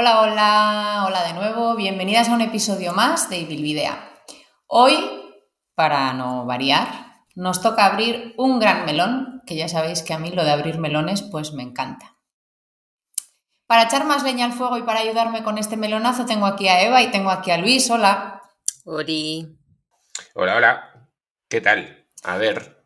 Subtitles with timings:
[0.00, 4.02] Hola, hola, hola de nuevo, bienvenidas a un episodio más de Ibilvidea.
[4.66, 4.96] Hoy,
[5.74, 10.30] para no variar, nos toca abrir un gran melón, que ya sabéis que a mí
[10.30, 12.16] lo de abrir melones pues me encanta.
[13.66, 16.80] Para echar más leña al fuego y para ayudarme con este melonazo tengo aquí a
[16.80, 18.40] Eva y tengo aquí a Luis, hola.
[18.86, 19.54] Ori.
[20.34, 21.10] Hola, hola.
[21.46, 22.06] ¿Qué tal?
[22.24, 22.79] A ver,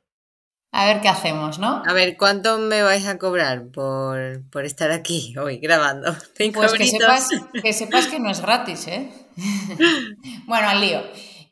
[0.76, 1.84] a ver qué hacemos, ¿no?
[1.86, 6.12] A ver, ¿cuánto me vais a cobrar por, por estar aquí hoy grabando?
[6.52, 7.28] pues que sepas,
[7.62, 9.08] que sepas, que no es gratis, ¿eh?
[10.46, 11.00] bueno, al lío.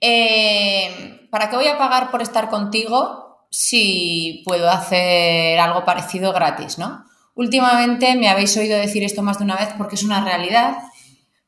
[0.01, 6.79] Eh, ¿Para qué voy a pagar por estar contigo si puedo hacer algo parecido gratis,
[6.79, 7.05] ¿no?
[7.37, 10.79] Últimamente me habéis oído decir esto más de una vez porque es una realidad,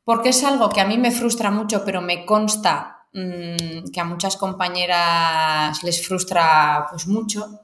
[0.05, 4.05] porque es algo que a mí me frustra mucho, pero me consta mm, que a
[4.05, 7.64] muchas compañeras les frustra pues mucho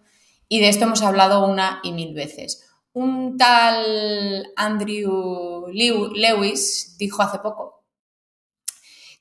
[0.53, 2.67] y de esto hemos hablado una y mil veces.
[2.93, 7.85] Un tal Andrew Lewis dijo hace poco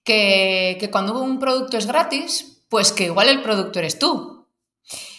[0.03, 4.47] que, cuando un producto es gratis, pues que igual el producto eres tú,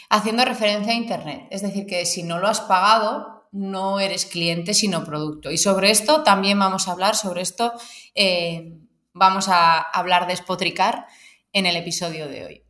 [0.08, 1.46] haciendo referencia a Internet.
[1.50, 5.52] Es decir, que si no lo has pagado, no eres cliente, sino producto.
[5.52, 7.72] Y sobre esto también vamos a hablar, sobre esto
[8.16, 8.80] eh,
[9.12, 11.06] vamos a hablar de Spotricar
[11.52, 12.69] en el episodio de hoy.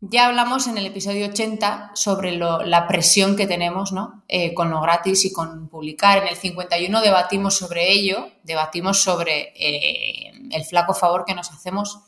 [0.00, 4.24] Ya hablamos en el episodio 80 sobre la presión que tenemos ¿no?
[4.28, 6.18] Eh, con lo gratis y con publicar.
[6.18, 12.00] En el 51 debatimos sobre ello, debatimos sobre eh, el flaco favor que nos hacemos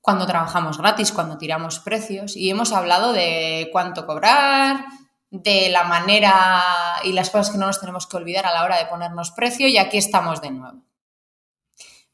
[0.00, 4.84] cuando trabajamos gratis, cuando tiramos precios y hemos hablado de cuánto cobrar,
[5.30, 6.62] de la manera
[7.04, 9.68] y las cosas que no nos tenemos que olvidar a la hora de ponernos precio
[9.68, 10.82] y aquí estamos de nuevo.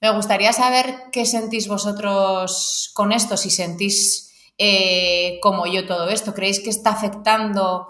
[0.03, 4.32] Me gustaría saber qué sentís vosotros con esto, si sentís
[4.65, 6.35] eh, como yo todo esto?
[6.35, 7.89] ¿Creéis que está afectando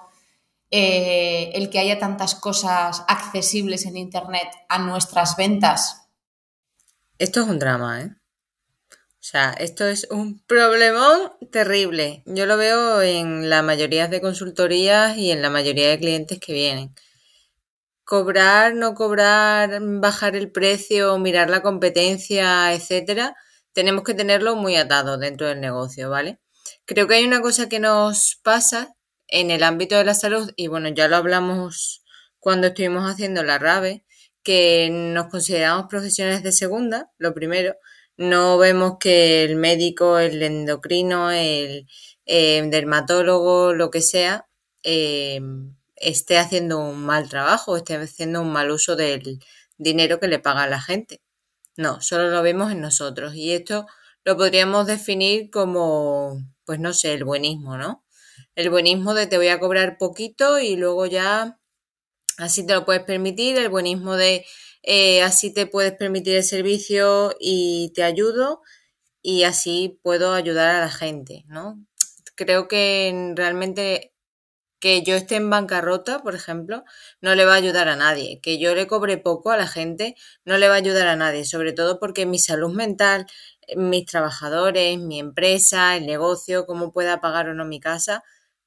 [0.71, 6.09] eh, el que haya tantas cosas accesibles en Internet a nuestras ventas?
[7.19, 8.10] Esto es un drama, ¿eh?
[8.88, 12.22] O sea, esto es un problemón terrible.
[12.25, 16.54] Yo lo veo en la mayoría de consultorías y en la mayoría de clientes que
[16.54, 16.94] vienen.
[18.04, 23.37] Cobrar, no cobrar, bajar el precio, mirar la competencia, etcétera,
[23.75, 26.41] tenemos que tenerlo muy atado dentro del negocio, ¿vale?
[26.84, 28.94] Creo que hay una cosa que nos pasa
[29.28, 32.04] en el ámbito de la salud, y bueno, ya lo hablamos
[32.38, 34.04] cuando estuvimos haciendo la RAVE,
[34.43, 37.76] que nos consideramos profesionales de segunda, lo primero,
[38.16, 41.87] no vemos que el médico, el endocrino, el
[42.26, 44.48] eh, dermatólogo, lo que sea,
[44.82, 45.41] eh,
[45.97, 49.41] esté haciendo un mal trabajo, esté haciendo un mal uso del
[49.78, 51.22] dinero que le paga a la gente.
[51.76, 53.34] No, solo lo vemos en nosotros.
[53.34, 53.87] Y esto
[54.25, 56.38] lo podríamos definir como
[56.72, 58.03] pues no sé, el buenismo, ¿no?
[58.55, 61.60] El buenismo de te voy a cobrar poquito y luego ya
[62.38, 64.47] así te lo puedes permitir, el buenismo de
[64.83, 68.62] eh, así te puedes permitir el servicio y te ayudo
[69.21, 71.78] y así puedo ayudar a la gente, ¿no?
[72.37, 74.15] Creo que realmente
[74.83, 76.84] que yo esté en bancarrota, por ejemplo,
[77.21, 78.41] no le va a ayudar a nadie.
[78.43, 81.44] Que yo le cobre poco a la gente no le va a ayudar a nadie,
[81.44, 83.27] sobre todo porque mi salud mental,
[83.76, 88.22] mis trabajadores, mi empresa, el negocio, cómo pueda pagar o no mi casa,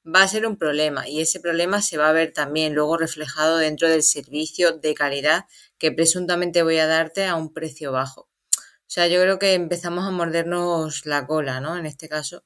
[0.06, 3.58] va a ser un problema y ese problema se va a ver también luego reflejado
[3.58, 5.46] dentro del servicio de calidad
[5.78, 8.28] que presuntamente voy a darte a un precio bajo.
[8.52, 11.76] O sea, yo creo que empezamos a mordernos la cola, ¿no?
[11.76, 12.44] En este caso,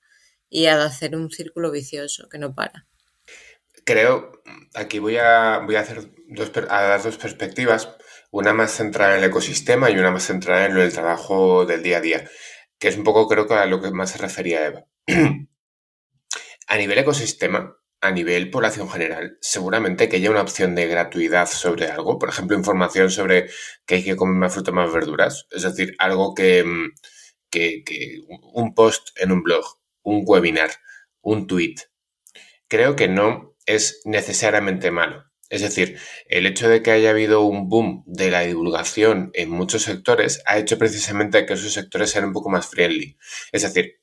[0.49, 2.87] y a hacer un círculo vicioso que no para.
[3.85, 4.33] Creo,
[4.75, 7.91] aquí voy a, voy a hacer dos, a dar dos perspectivas,
[8.31, 11.99] una más centrada en el ecosistema y una más centrada en el trabajo del día
[11.99, 12.31] a día
[12.81, 14.87] que es un poco creo que a lo que más se refería Eva.
[16.67, 21.89] a nivel ecosistema, a nivel población general, seguramente que haya una opción de gratuidad sobre
[21.89, 23.51] algo, por ejemplo, información sobre
[23.85, 26.93] que hay que comer más fruta, más verduras, es decir, algo que, mm,
[27.51, 29.65] que, que un post en un blog,
[30.03, 30.71] un webinar,
[31.21, 31.75] un tweet,
[32.69, 35.30] creo que no es necesariamente malo.
[35.51, 35.99] Es decir,
[36.29, 40.59] el hecho de que haya habido un boom de la divulgación en muchos sectores ha
[40.59, 43.19] hecho precisamente que esos sectores sean un poco más friendly.
[43.51, 44.01] Es decir,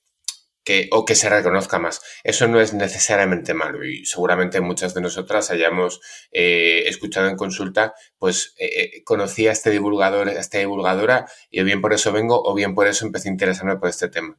[0.66, 2.02] que, o que se reconozca más.
[2.26, 6.02] Eso no es necesariamente malo y seguramente muchas de nosotras hayamos
[6.34, 8.66] eh, escuchado en consulta, pues eh,
[8.98, 12.54] eh, conocí a este divulgador, a esta divulgadora y o bien por eso vengo o
[12.54, 14.38] bien por eso empecé a interesarme por este tema.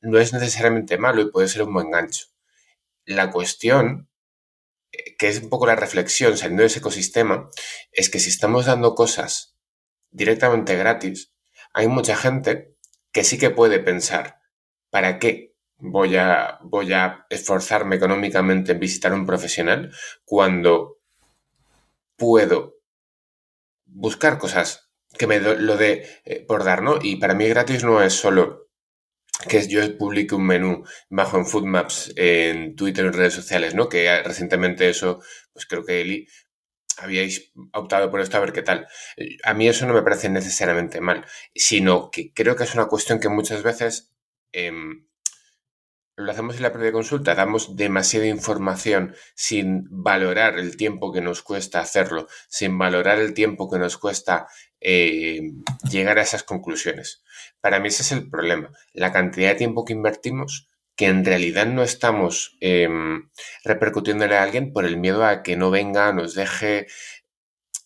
[0.00, 2.26] No es necesariamente malo y puede ser un buen gancho.
[3.04, 4.08] La cuestión
[5.18, 7.48] que es un poco la reflexión saliendo de ese ecosistema,
[7.92, 9.56] es que si estamos dando cosas
[10.10, 11.32] directamente gratis,
[11.72, 12.74] hay mucha gente
[13.12, 14.40] que sí que puede pensar,
[14.90, 19.92] ¿para qué voy a, voy a esforzarme económicamente en visitar a un profesional
[20.24, 21.00] cuando
[22.16, 22.76] puedo
[23.84, 26.98] buscar cosas que me lo de eh, por dar, ¿no?
[27.00, 28.65] Y para mí gratis no es solo
[29.48, 33.88] que yo publique un menú bajo en Foodmaps en Twitter en redes sociales, ¿no?
[33.88, 35.20] Que recientemente eso,
[35.52, 36.26] pues creo que Eli
[36.98, 38.86] habíais optado por esto a ver qué tal.
[39.44, 41.24] A mí eso no me parece necesariamente mal,
[41.54, 44.12] sino que creo que es una cuestión que muchas veces
[44.52, 45.06] em,
[46.16, 51.42] lo hacemos en la primera consulta, damos demasiada información sin valorar el tiempo que nos
[51.42, 54.48] cuesta hacerlo, sin valorar el tiempo que nos cuesta
[54.80, 55.42] eh,
[55.90, 57.22] llegar a esas conclusiones.
[57.60, 61.66] Para mí ese es el problema, la cantidad de tiempo que invertimos que en realidad
[61.66, 62.88] no estamos eh,
[63.64, 66.86] repercutiéndole a alguien por el miedo a que no venga, nos deje.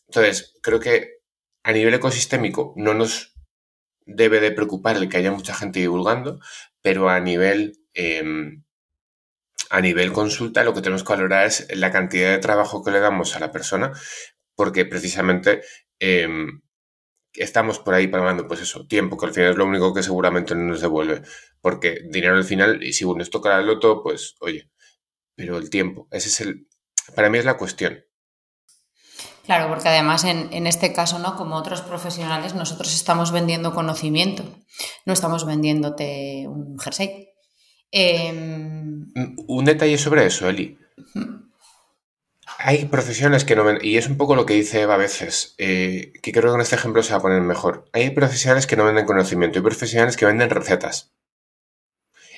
[0.06, 1.18] Entonces, creo que
[1.64, 3.34] a nivel ecosistémico no nos
[4.06, 6.38] debe de preocupar el que haya mucha gente divulgando,
[6.82, 8.64] pero a nivel em,
[9.70, 13.00] a nivel consulta lo que tenemos que valorar es la cantidad de trabajo que le
[13.00, 13.92] damos a la persona,
[14.56, 15.62] porque precisamente
[15.98, 16.62] em,
[17.34, 20.54] estamos por ahí pagando, pues eso, tiempo, que al final es lo único que seguramente
[20.54, 21.22] no nos devuelve.
[21.60, 24.70] Porque dinero al final, y si uno nos toca el loto, pues oye,
[25.36, 26.66] pero el tiempo, ese es el,
[27.14, 28.04] para mí es la cuestión.
[29.44, 31.36] Claro, porque además en, este caso, ¿no?
[31.36, 34.44] Como otros profesionales, nosotros estamos vendiendo conocimiento,
[35.06, 37.29] no estamos vendiéndote un jersey.
[37.92, 39.12] Em,
[39.46, 40.78] un detalle sobre eso, Eli.
[42.58, 45.54] Hay profesiones que no ven, y es un poco lo que dice Eva a veces,
[45.58, 47.86] eh, que creo que en este ejemplo se va a poner mejor.
[47.92, 51.12] Hay profesionales que no venden conocimiento y profesionales que venden recetas.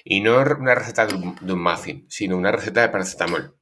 [0.05, 3.57] Y no una receta de un, muffin, sino una receta de paracetamol.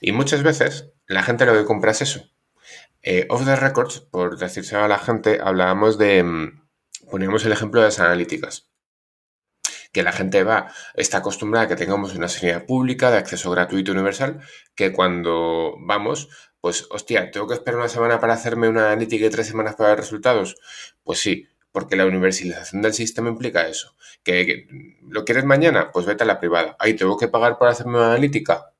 [0.00, 2.30] Y muchas veces la gente lo que compra es eso.
[3.02, 6.22] Eh, off the records, por decirse a la gente, hablábamos de.
[6.22, 6.62] Mm,
[7.10, 8.71] poníamos el ejemplo de las analíticas
[9.92, 13.92] que la gente va, está acostumbrada a que tengamos una sanidad pública de acceso gratuito
[13.92, 14.40] universal,
[14.74, 16.28] que cuando vamos,
[16.60, 19.90] pues, hostia, ¿tengo que esperar una semana para hacerme una analítica y tres semanas para
[19.90, 20.56] ver resultados?
[21.04, 23.96] Pues sí, porque la universalización del sistema implica eso.
[24.22, 24.66] ¿Que,
[25.08, 25.90] lo quieres mañana?
[25.92, 26.76] Pues vete a la privada.
[26.78, 28.72] ¿Ahí tengo que pagar por hacerme una analítica?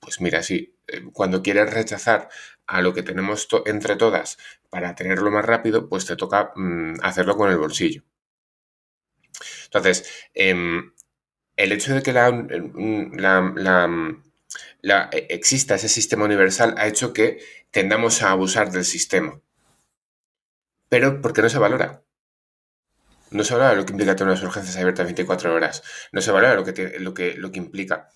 [0.00, 2.28] Pues mira, sí, eh, cuando quieres rechazar
[2.66, 4.38] a lo que tenemos entre todas
[4.70, 8.04] para tenerlo más rápido, pues te toca mm, hacerlo con el bolsillo.
[9.68, 10.92] Entonces, em,
[11.56, 12.28] el hecho de que la,
[15.12, 17.38] e, exista ese sistema universal ha hecho que
[17.70, 19.40] tendamos a abusar del sistema.
[20.88, 22.02] Pero, ¿por qué no se valora?
[23.30, 25.82] No se valora lo que implica tener unas urgencias abiertas 24 horas.
[26.12, 28.08] No se valora lo que, lo que, lo que implica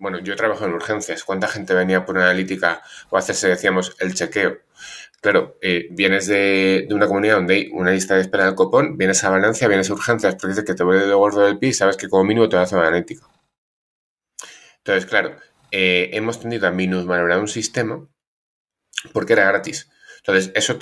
[0.00, 1.24] bueno, yo trabajo en urgencias.
[1.24, 4.58] ¿Cuánta gente venía por una analítica o hacerse, decíamos, el chequeo?
[5.20, 9.22] Claro, eh, vienes de, una comunidad donde hay una lista de espera del copón, vienes
[9.22, 11.98] a Valencia, vienes a urgencias, porque dice que te vuelve de gordo del pie sabes
[11.98, 13.26] que como mínimo te va a analítica.
[14.78, 15.36] Entonces, claro,
[15.72, 18.08] eh, hemos tendido a minusvalorar un sistema
[19.12, 19.90] porque era gratis.
[20.18, 20.78] Entonces, eso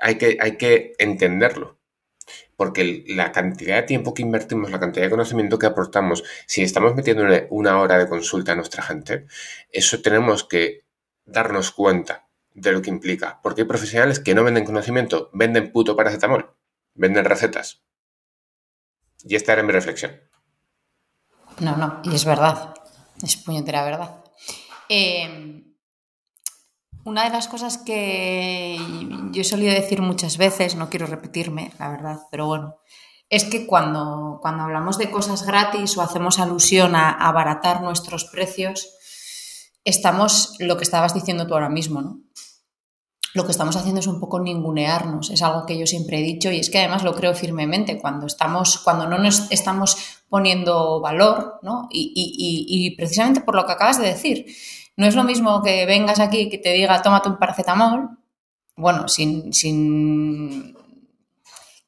[0.00, 1.78] hay, que, hay que entenderlo
[2.56, 6.94] porque la cantidad de tiempo que invertimos, la cantidad de conocimiento que aportamos, si estamos
[6.94, 9.26] metiendo una hora de consulta a nuestra gente,
[9.70, 10.84] eso tenemos que
[11.26, 12.23] darnos cuenta
[12.54, 13.40] de lo que implica.
[13.42, 16.54] Porque hay profesionales que no venden conocimiento, venden puto paracetamol,
[16.94, 17.82] venden recetas.
[19.24, 20.12] Y esta era mi reflexión.
[21.60, 22.74] No, no, y es verdad,
[23.22, 24.24] es puñetera verdad.
[24.88, 25.62] Eh,
[27.04, 28.78] una de las cosas que
[29.30, 32.78] yo he solido decir muchas veces, no quiero repetirme, la verdad, pero bueno,
[33.28, 38.96] es que cuando, cuando hablamos de cosas gratis o hacemos alusión a, abaratar nuestros precios,
[39.84, 42.20] estamos, lo que estabas diciendo tú ahora mismo, ¿no?
[43.34, 46.50] Lo que estamos haciendo es un poco ningunearnos, es algo que yo siempre he dicho
[46.50, 49.96] y es que además lo creo firmemente, cuando, estamos, cuando no nos estamos
[50.28, 51.88] poniendo valor, ¿no?
[51.90, 54.46] y precisamente por lo que acabas de decir,
[54.96, 58.10] no es lo mismo que vengas aquí y que te diga tómate un paracetamol,
[58.76, 60.76] bueno, sin,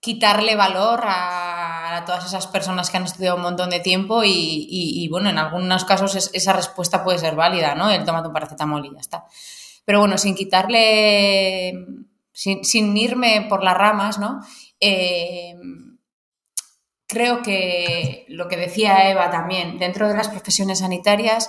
[0.00, 5.30] quitarle valor a, todas esas personas que han estudiado un montón de tiempo y, bueno,
[5.30, 7.90] en algunos casos esa respuesta puede ser válida, ¿no?
[7.90, 9.24] El tómate un paracetamol y ya está.
[9.86, 11.72] Pero bueno, sin quitarle,
[12.32, 14.40] sin, irme por las ramas, ¿no?
[14.78, 15.54] Eh,
[17.06, 21.48] creo que lo que decía Eva también, dentro de las profesiones sanitarias,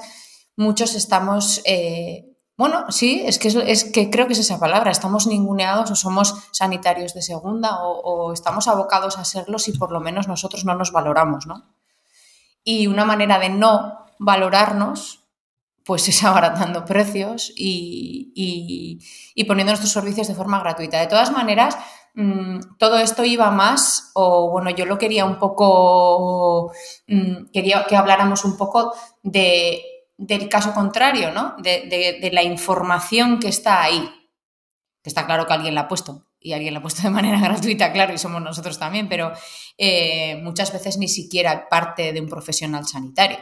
[0.56, 5.27] muchos estamos, eh, bueno, sí, es que, es, que creo que es esa palabra, estamos
[5.27, 10.27] ninguneados o somos sanitarios de segunda o, estamos abocados a serlos y por lo menos
[10.27, 11.65] nosotros no nos valoramos, ¿no?
[12.63, 15.27] Y una manera de no valorarnos,
[15.88, 19.00] pues es abaratando precios y,
[19.48, 21.00] poniendo nuestros servicios de forma gratuita.
[21.00, 21.77] De todas maneras,
[22.13, 26.74] mm, todo esto iba más, o bueno, yo lo quería un poco,
[27.08, 29.82] mm, quería que habláramos un poco de
[30.17, 31.56] del caso contrario, ¿no?
[31.60, 34.10] De, la información que está ahí.
[35.03, 36.25] Que está claro que alguien la ha puesto.
[36.39, 39.32] y alguien lo ha puesto de manera gratuita, claro, y somos nosotros también, pero
[39.77, 43.38] eh, muchas veces ni siquiera parte de un profesional sanitario.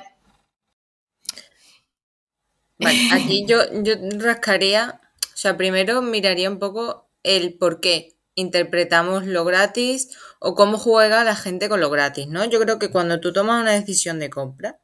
[2.80, 9.26] Vale, aquí yo, yo rascaría, o sea, primero miraría un poco el por qué interpretamos
[9.26, 12.46] lo gratis o cómo juega la gente con lo gratis, ¿no?
[12.46, 14.80] Yo creo que cuando tú tomas una decisión de compra,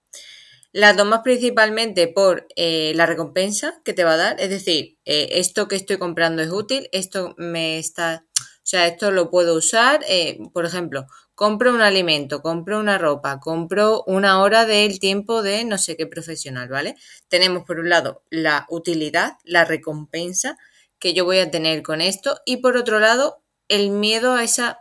[0.71, 5.27] la tomas principalmente por eh, la recompensa que te va a dar, es decir, eh,
[5.33, 9.99] esto que estoy comprando es útil, esto me está, o sea, esto lo puedo usar,
[10.07, 15.63] eh, por ejemplo, compro un alimento, compro una ropa, compro una hora del tiempo de
[15.65, 16.95] no sé qué profesional, ¿vale?
[17.27, 20.57] Tenemos por un lado la utilidad, la recompensa
[20.99, 24.79] que yo voy a tener con esto y por otro lado el miedo a esa,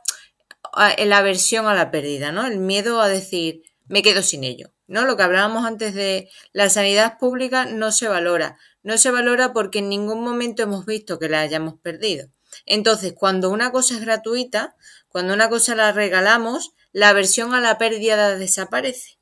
[0.99, 2.47] la aversión a la pérdida, ¿no?
[2.47, 4.71] El miedo a decir, me quedo sin ello.
[4.91, 5.05] ¿no?
[5.05, 8.59] Lo que hablábamos antes de la sanidad pública no se valora.
[8.83, 12.29] No se valora porque en ningún momento hemos visto que la hayamos perdido.
[12.67, 14.75] Entonces, cuando una cosa es gratuita,
[15.11, 19.19] cuando una cosa la regalamos, la aversión a la pérdida desaparece.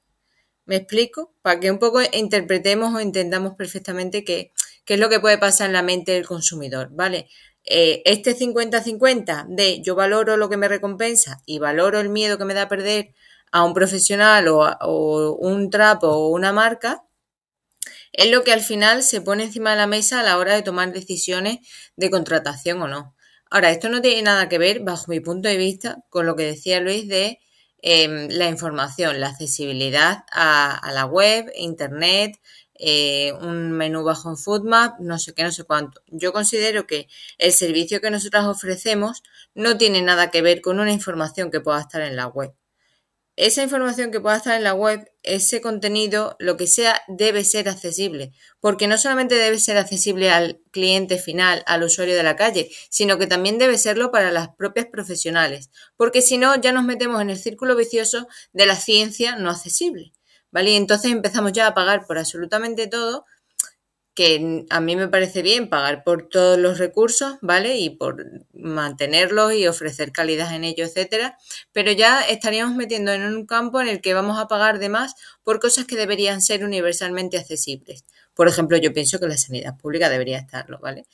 [0.64, 1.34] ¿Me explico?
[1.42, 4.52] Para que un poco interpretemos o entendamos perfectamente qué,
[4.84, 7.28] qué es lo que puede pasar en la mente del consumidor, ¿vale?
[7.64, 12.46] Eh, este 50-50 de yo valoro lo que me recompensa y valoro el miedo que
[12.46, 13.14] me da a perder
[13.52, 17.04] a un profesional o, un trapo o una marca,
[18.12, 20.62] es lo que al final se pone encima de la mesa a la hora de
[20.62, 21.58] tomar decisiones
[21.96, 23.14] de contratación o no.
[23.50, 26.44] Ahora, esto no tiene nada que ver, bajo mi punto de vista, con lo que
[26.44, 27.38] decía Luis de
[27.80, 32.38] em, la información, la accesibilidad a, la web, internet,
[32.74, 36.02] eh, un menú bajo en Foodmap, no sé qué, no sé cuánto.
[36.08, 39.22] Yo considero que el servicio que nosotros ofrecemos
[39.54, 42.57] no tiene nada que ver con una información que pueda estar en la web
[43.38, 47.68] esa información que pueda estar en la web, ese contenido, lo que sea, debe ser
[47.68, 52.68] accesible, porque no solamente debe ser accesible al cliente final, al usuario de la calle,
[52.90, 57.22] sino que también debe serlo para las propias profesionales, porque si no, ya nos metemos
[57.22, 60.12] en el círculo vicioso de la ciencia no accesible,
[60.50, 60.72] ¿vale?
[60.72, 63.24] Y entonces empezamos ya a pagar por absolutamente todo
[64.18, 67.78] que a mí me parece bien pagar por todos los recursos, ¿vale?
[67.78, 71.38] Y por mantenerlos y ofrecer calidad en ellos, etcétera,
[71.70, 75.14] pero ya estaríamos metiendo en un campo en el que vamos a pagar de más
[75.44, 78.04] por cosas que deberían ser universalmente accesibles.
[78.34, 81.04] Por ejemplo, yo pienso que la sanidad pública debería estarlo, ¿vale?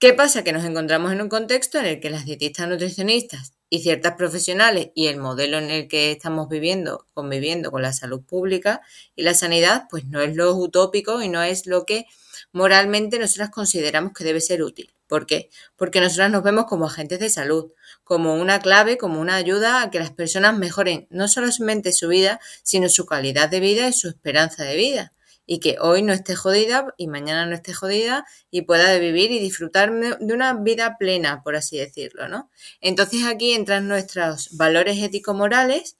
[0.00, 0.42] ¿Qué pasa?
[0.42, 4.88] Que nos encontramos en un contexto en el que las dietistas nutricionistas y ciertas profesionales
[4.96, 8.80] y el modelo en el que estamos viviendo, conviviendo con la salud pública
[9.14, 12.06] y la sanidad, pues no es lo utópico y no es lo que
[12.54, 14.94] moralmente nosotras consideramos que debe ser útil.
[15.08, 15.50] ¿Por qué?
[15.76, 17.72] Porque nosotras nos vemos como agentes de salud,
[18.04, 22.40] como una clave, como una ayuda a que las personas mejoren no solamente su vida,
[22.62, 25.12] sino su calidad de vida y su esperanza de vida.
[25.46, 29.40] Y que hoy no esté jodida y mañana no esté jodida y pueda vivir y
[29.40, 32.50] disfrutar de una vida plena, por así decirlo, ¿no?
[32.80, 35.96] Entonces aquí entran nuestros valores ético-morales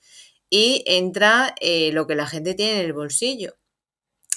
[0.48, 3.56] y entra eh, lo que la gente tiene en el bolsillo.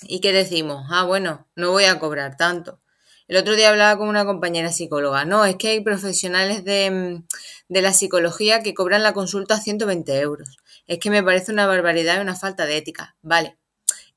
[0.04, 0.86] ¿Y qué decimos?
[0.90, 2.80] Ah, bueno, no voy a cobrar tanto.
[3.28, 5.26] El otro día hablaba con una compañera psicóloga.
[5.26, 7.26] No, es que hay profesionales de, mm,
[7.70, 10.58] de la psicología que cobran la consulta a 120 euros.
[10.88, 13.16] Es que me parece una barbaridad y una falta de ética.
[13.22, 13.58] Vale.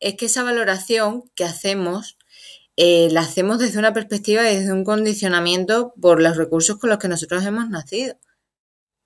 [0.00, 2.16] Es que esa valoración que hacemos
[2.76, 6.98] eh, la hacemos desde una perspectiva y desde un condicionamiento por los recursos con los
[6.98, 8.16] que nosotros hemos nacido.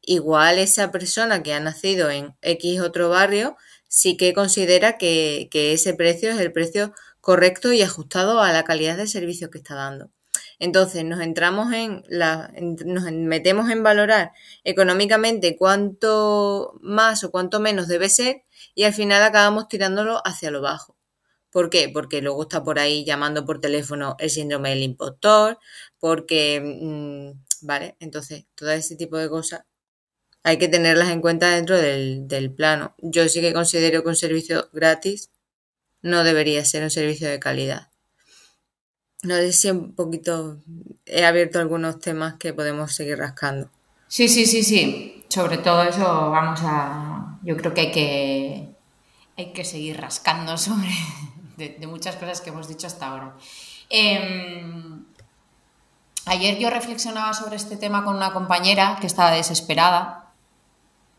[0.03, 3.57] Igual esa persona que ha nacido en X otro barrio
[3.95, 8.97] sí que considera que, ese precio es el precio correcto y ajustado a la calidad
[8.97, 10.11] del servicio que está dando.
[10.59, 14.33] Entonces nos entramos en la, nos metemos en valorar
[14.65, 20.61] económicamente cuánto más o cuánto menos debe ser y al final acabamos tirándolo hacia lo
[20.61, 20.97] bajo.
[21.51, 21.89] ¿Por qué?
[21.89, 25.59] Porque luego está por ahí llamando por teléfono el síndrome del impostor,
[26.01, 29.63] porque, mm, vale, entonces todo ese tipo de cosas
[30.45, 32.95] hay que tenerlas en cuenta dentro del, plano.
[32.99, 35.31] Yo sí que considero que un servicio gratis
[36.03, 37.89] no debería ser un servicio de calidad.
[39.23, 40.59] No sé si un poquito
[41.07, 43.71] he abierto algunos temas que podemos seguir rascando.
[44.07, 45.25] Sí, sí, sí, sí.
[45.31, 47.39] Sobre todo eso vamos a.
[47.43, 48.69] Yo creo que hay que,
[49.39, 50.91] hay que seguir rascando sobre
[51.57, 53.35] de, muchas cosas que hemos dicho hasta ahora.
[53.89, 55.07] Em,
[56.27, 60.24] ayer yo reflexionaba sobre este tema con una compañera que estaba desesperada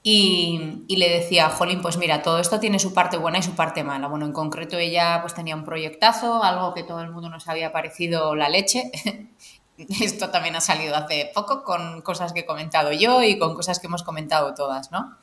[0.07, 3.83] y, le decía, Jolín, pues mira, todo esto tiene su parte buena y su parte
[3.83, 4.07] mala.
[4.07, 7.71] Bueno, en concreto ella pues tenía un proyectazo, algo que todo el mundo nos había
[7.71, 8.91] parecido la leche.
[9.77, 13.79] esto también ha salido hace poco con cosas que he comentado yo y con cosas
[13.79, 15.17] que hemos comentado todas, ¿no?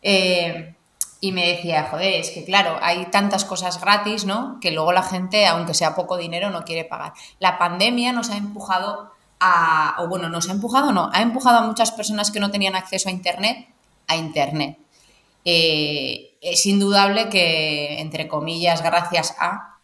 [0.00, 0.74] Eh,
[1.20, 4.56] y me decía, joder, es que claro, hay tantas cosas gratis, ¿no?
[4.62, 7.12] Que luego la gente, aunque sea poco dinero, no quiere pagar.
[7.40, 11.66] La pandemia nos ha empujado a, o bueno, nos ha empujado, no, ha empujado a
[11.66, 13.68] muchas personas que no tenían acceso a Internet
[14.08, 14.78] a Internet.
[15.44, 19.78] Eh, es indudable que, entre comillas, gracias a,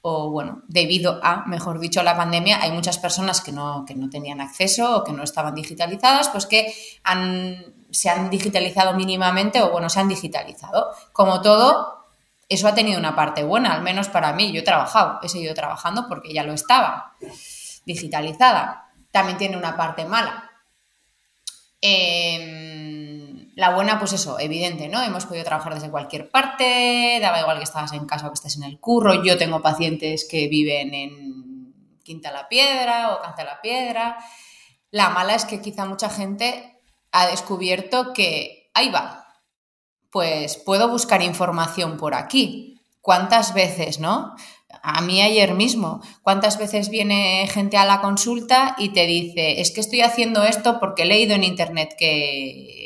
[0.00, 4.10] o bueno, debido a, mejor dicho, la pandemia, hay muchas personas que no, que no
[4.10, 6.74] tenían acceso o que no estaban digitalizadas, pues que
[7.04, 10.90] han, se han digitalizado mínimamente o bueno, se han digitalizado.
[11.12, 12.06] Como todo,
[12.48, 14.52] eso ha tenido una parte buena, al menos para mí.
[14.52, 17.16] Yo he trabajado, he seguido trabajando porque ya lo estaba
[17.86, 18.90] digitalizada.
[19.10, 20.50] También tiene una parte mala.
[21.80, 23.01] Em,
[23.54, 25.02] la buena, pues eso, evidente, ¿no?
[25.02, 28.56] Hemos podido trabajar desde cualquier parte, daba igual que estabas en casa o que estés
[28.56, 29.22] en el curro.
[29.22, 34.16] Yo tengo pacientes que viven en Quinta la Piedra o Canta la Piedra.
[34.90, 36.80] La mala es que quizá mucha gente
[37.12, 39.26] ha descubierto que ahí va,
[40.10, 42.80] pues puedo buscar información por aquí.
[43.00, 44.34] ¿Cuántas veces, no?
[44.82, 49.72] A mí ayer mismo, ¿cuántas veces viene gente a la consulta y te dice, es
[49.72, 52.81] que estoy haciendo esto porque he leído en internet que...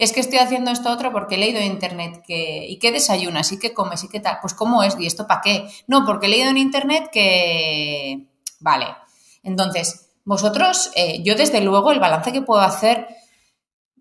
[0.00, 2.66] Es que estoy haciendo esto otro porque he leído en internet que...
[2.66, 3.52] ¿Y qué desayunas?
[3.52, 4.02] ¿Y qué comes?
[4.02, 4.38] ¿Y qué tal?
[4.40, 4.98] Pues ¿cómo es?
[4.98, 5.68] ¿Y esto para qué?
[5.88, 8.26] No, porque he leído en internet que...
[8.60, 8.86] Vale.
[9.42, 13.08] Entonces, vosotros, eh, yo desde luego el balance que puedo hacer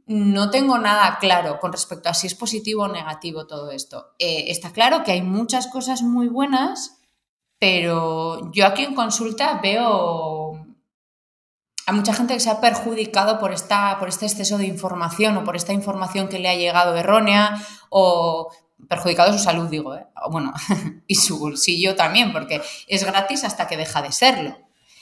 [0.06, 4.14] no tengo nada claro con respecto a si es positivo o negativo todo esto.
[4.20, 7.02] Eh, está claro que hay muchas cosas muy buenas,
[7.60, 10.49] pero yo aquí en consulta veo
[11.90, 15.44] a mucha gente que se ha perjudicado por, esta, por este exceso de información o
[15.44, 18.52] por esta información que le ha llegado errónea o
[18.88, 20.06] perjudicado su salud, digo, ¿eh?
[20.30, 20.54] bueno,
[21.08, 24.56] y su bolsillo también, porque es gratis hasta que deja de serlo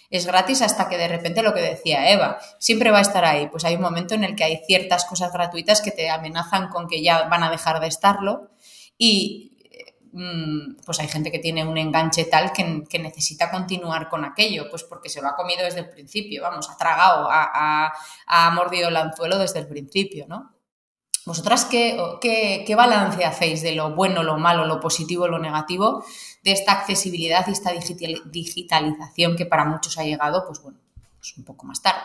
[0.10, 3.48] es gratis hasta que de repente lo que decía Eva, siempre va a estar ahí.
[3.48, 6.88] Pues hay un momento en el que hay ciertas cosas gratuitas que te amenazan con
[6.88, 8.50] que ya van a dejar de estarlo
[8.98, 9.57] y
[10.86, 15.10] pues hay gente que tiene un enganche tal que, necesita continuar con aquello, pues porque
[15.10, 17.94] se lo ha comido desde el principio, vamos, ha tragado, ha,
[18.26, 20.58] ha mordido el anzuelo desde el principio, ¿no?
[21.28, 26.06] ¿Vosotras qué, qué, balance hacéis de lo bueno, lo malo, lo positivo, lo negativo
[26.42, 30.80] de esta accesibilidad y esta digitalización que para muchos ha llegado, pues bueno,
[31.18, 32.00] pues un poco más tarde?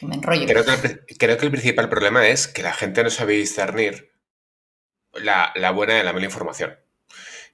[0.00, 0.46] me enrollo.
[0.46, 0.52] Que,
[1.16, 4.10] creo que, el principal problema es que la gente no sabe discernir
[5.16, 6.78] la, la buena de la mala información.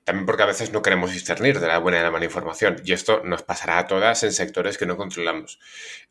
[0.05, 2.81] También porque a veces no queremos discernir de la buena y la mala información.
[2.85, 5.59] Y esto nos pasará a todas en sectores que no controlamos.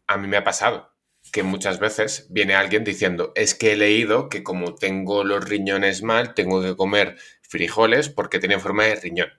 [0.07, 0.93] A mí me ha pasado
[1.31, 6.01] que muchas veces viene alguien diciendo, es que he leído que como tengo los riñones
[6.01, 9.29] mal, tengo que comer frijoles porque tienen forma de riñón.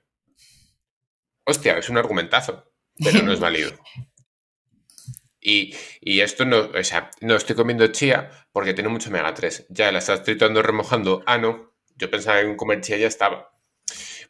[1.45, 3.73] Hostia, es un argumentazo, pero no es válido.
[5.41, 9.67] Y, esto no, o sea, no estoy comiendo chía porque tiene mucho omega 3.
[9.71, 11.23] Ya la estás tritando remojando.
[11.27, 11.70] Ah, no,
[12.01, 13.53] yo pensaba en comer chía y ya estaba.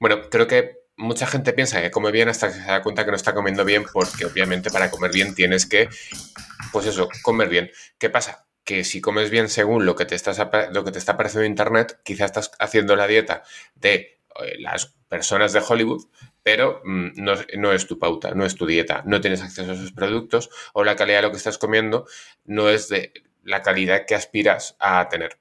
[0.01, 3.11] Bueno, creo que mucha gente piensa que come bien hasta que se da cuenta que
[3.11, 5.89] no está comiendo bien porque obviamente para comer bien tienes que
[6.73, 7.71] pues eso, comer bien.
[7.99, 8.47] ¿Qué pasa?
[8.65, 10.39] Que si comes bien según lo que te, estás,
[10.73, 13.43] lo que te está apareciendo en Internet, quizás estás haciendo la dieta
[13.75, 16.07] de eh, las personas de Hollywood,
[16.43, 19.93] pero mm, no, es tu pauta, no es tu dieta, no tienes acceso a esos
[19.93, 22.07] productos o la calidad de lo que estás comiendo
[22.45, 25.40] no es de la calidad que aspiras a tener.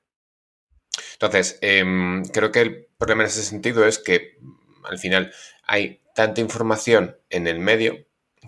[1.22, 4.40] Entonces, em, creo que el problema en ese sentido es que
[4.86, 8.06] al final hay tanta información en el medio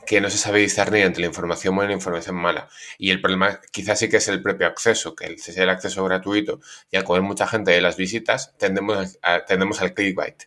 [0.08, 2.70] que no se sabe discernir entre la información buena y la información mala.
[2.98, 6.62] Y el problema quizás sí que es el propio acceso, que es el acceso gratuito
[6.90, 10.44] y al comer mucha gente de las visitas, tendemos, tendemos al clickbait.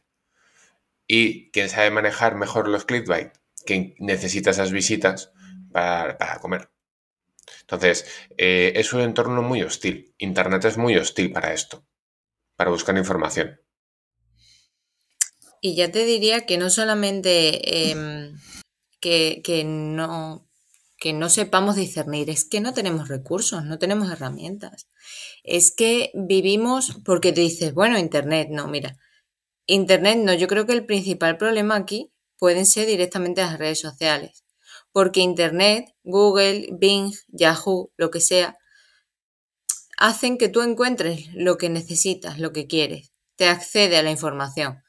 [1.06, 3.32] Y quien sabe manejar mejor los clickbait,
[3.66, 5.30] quien necesita esas visitas
[5.72, 6.70] para, comer.
[7.60, 8.06] Entonces,
[8.38, 10.14] eh, es un entorno muy hostil.
[10.16, 11.84] Internet es muy hostil para esto,
[12.56, 13.60] para buscar información.
[15.60, 18.38] Y ya te diría que no solamente em,
[19.00, 20.46] que, no,
[20.98, 24.88] que no sepamos discernir, es que no tenemos recursos, no tenemos herramientas.
[25.42, 28.96] Es que vivimos porque te dices, bueno, Internet, no, mira,
[29.66, 34.44] Internet no, yo creo que el principal problema aquí pueden ser directamente las redes sociales,
[34.92, 38.58] porque Internet, Google, Bing, Yahoo, lo que sea,
[39.96, 44.84] hacen que tú encuentres lo que necesitas, lo que quieres, te accede a la información.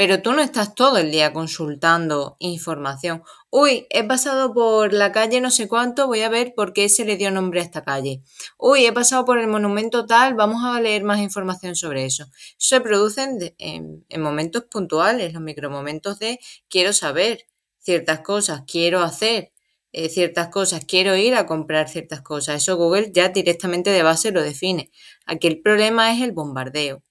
[0.00, 3.22] Pero tú no estás todo el día consultando información.
[3.50, 7.04] Uy, he pasado por la calle no sé cuánto, voy a ver por qué se
[7.04, 8.22] le dio nombre a esta calle.
[8.56, 12.24] Uy, he pasado por el monumento tal, vamos a leer más información sobre eso.
[12.56, 17.44] Se producen en, momentos puntuales, los micromomentos de quiero saber
[17.78, 19.52] ciertas cosas, quiero hacer
[19.92, 22.62] eh, ciertas cosas, quiero ir a comprar ciertas cosas.
[22.62, 24.90] Eso Google ya directamente de base lo define.
[25.26, 27.02] Aquí el problema es el bombardeo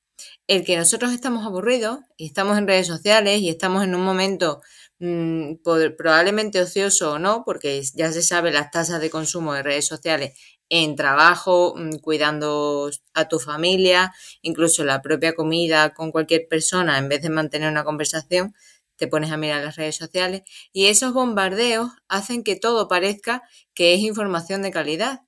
[0.48, 4.62] el que nosotros estamos aburridos y estamos en redes sociales y estamos en un momento
[5.00, 5.56] mm,
[5.98, 10.34] probablemente ocioso o no, porque ya se sabe las tasas de consumo de redes sociales
[10.70, 17.10] en trabajo, mm, cuidando a tu familia, incluso la propia comida con cualquier persona, en
[17.10, 18.54] vez de mantener una conversación,
[19.00, 23.42] te pones a mirar las redes sociales y esos bombardeos hacen que todo parezca
[23.74, 25.22] que es información de calidad,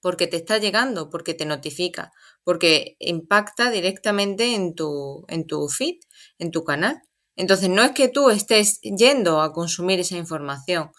[0.00, 2.10] porque te está llegando, porque te notifica,
[2.42, 5.96] porque impacta directamente en tu, en tu feed,
[6.38, 7.02] en tu canal.
[7.36, 10.90] Entonces no es que tú estés yendo a consumir esa información,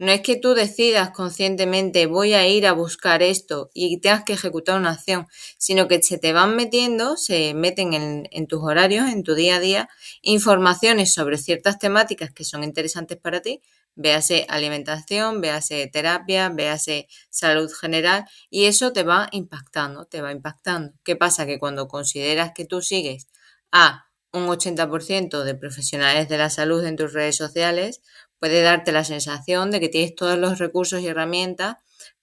[0.00, 4.32] no es que tú decidas conscientemente voy a ir a buscar esto y tengas que
[4.32, 5.26] ejecutar una acción,
[5.58, 9.60] sino que se te van metiendo, se meten en, tus horarios, en tu día a
[9.60, 9.90] día,
[10.22, 13.60] informaciones sobre ciertas temáticas que son interesantes para ti,
[13.94, 20.94] véase alimentación, véase terapia, véase salud general y eso te va impactando, te va impactando.
[21.04, 21.44] ¿Qué pasa?
[21.44, 23.28] Que cuando consideras que tú sigues
[23.70, 28.00] a un 80% de profesionales de la salud en tus redes sociales,
[28.40, 31.76] puede darte la sensación de que tienes todos los recursos y herramientas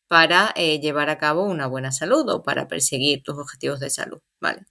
[0.07, 4.21] para eh, llevar a cabo una buena salud o para perseguir tus objetivos de salud,
[4.41, 4.65] ¿vale?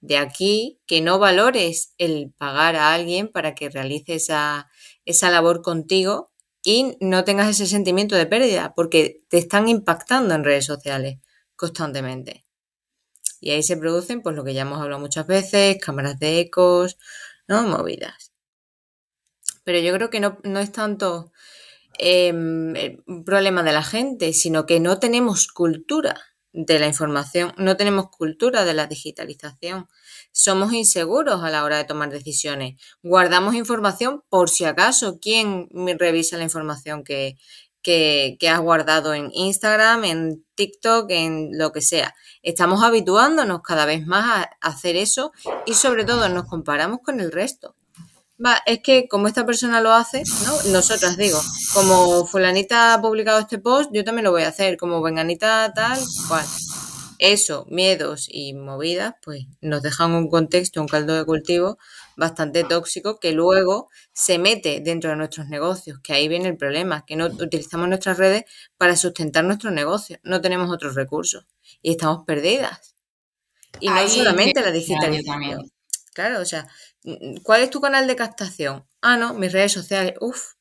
[0.00, 4.68] De aquí que no valores el pagar a alguien para que realice esa,
[5.04, 10.44] esa labor contigo y no tengas ese sentimiento de pérdida porque te están impactando en
[10.44, 11.18] redes sociales
[11.56, 12.44] constantemente.
[13.40, 16.98] Y ahí se producen, pues lo que ya hemos hablado muchas veces, cámaras de ecos,
[17.46, 17.62] ¿no?
[17.62, 18.33] Movidas.
[19.64, 21.32] Pero yo creo que no, es tanto
[21.98, 22.74] em,
[23.06, 26.20] un problema de la gente, sino que no tenemos cultura
[26.52, 29.88] de la información, no tenemos cultura de la digitalización.
[30.30, 32.80] Somos inseguros a la hora de tomar decisiones.
[33.02, 35.18] Guardamos información por si acaso.
[35.20, 37.36] ¿Quién revisa la información que,
[37.84, 42.14] que, has guardado en Instagram, en TikTok, en lo que sea.
[42.42, 45.32] Estamos habituándonos cada vez más a hacer eso
[45.66, 47.76] y sobre todo nos comparamos con el resto.
[48.44, 50.72] Va, es que como esta persona lo hace, ¿no?
[50.72, 51.40] Nosotras digo,
[51.72, 55.98] como fulanita ha publicado este post, yo también lo voy a hacer, como venganita tal,
[56.28, 56.44] cual.
[57.18, 61.78] Eso, miedos y movidas, pues nos dejan un contexto, un caldo de cultivo
[62.16, 67.04] bastante tóxico que luego se mete dentro de nuestros negocios, que ahí viene el problema,
[67.06, 68.44] que no utilizamos nuestras redes
[68.76, 71.46] para sustentar nuestro negocio, no tenemos otros recursos
[71.82, 72.94] y estamos perdidas.
[73.80, 75.70] Y no solamente la digitalización.
[76.12, 76.68] Claro, o sea,
[77.42, 78.86] ¿Cuál es tu canal de captación?
[79.02, 80.14] Ah, no, mis redes sociales.
[80.20, 80.54] Uf.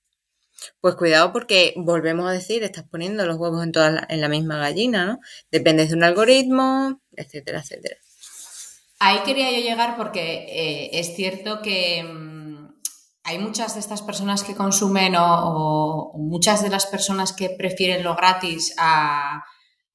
[0.80, 4.58] Pues cuidado porque volvemos a decir, estás poniendo los huevos en, toda en la misma
[4.58, 5.20] gallina, ¿no?
[5.52, 7.98] Dependes de un algoritmo, etcétera, etcétera.
[9.00, 12.74] Ahí quería yo llegar porque eh, es cierto que mm,
[13.24, 18.16] hay muchas de estas personas que consumen o, muchas de las personas que prefieren lo
[18.16, 19.44] gratis a,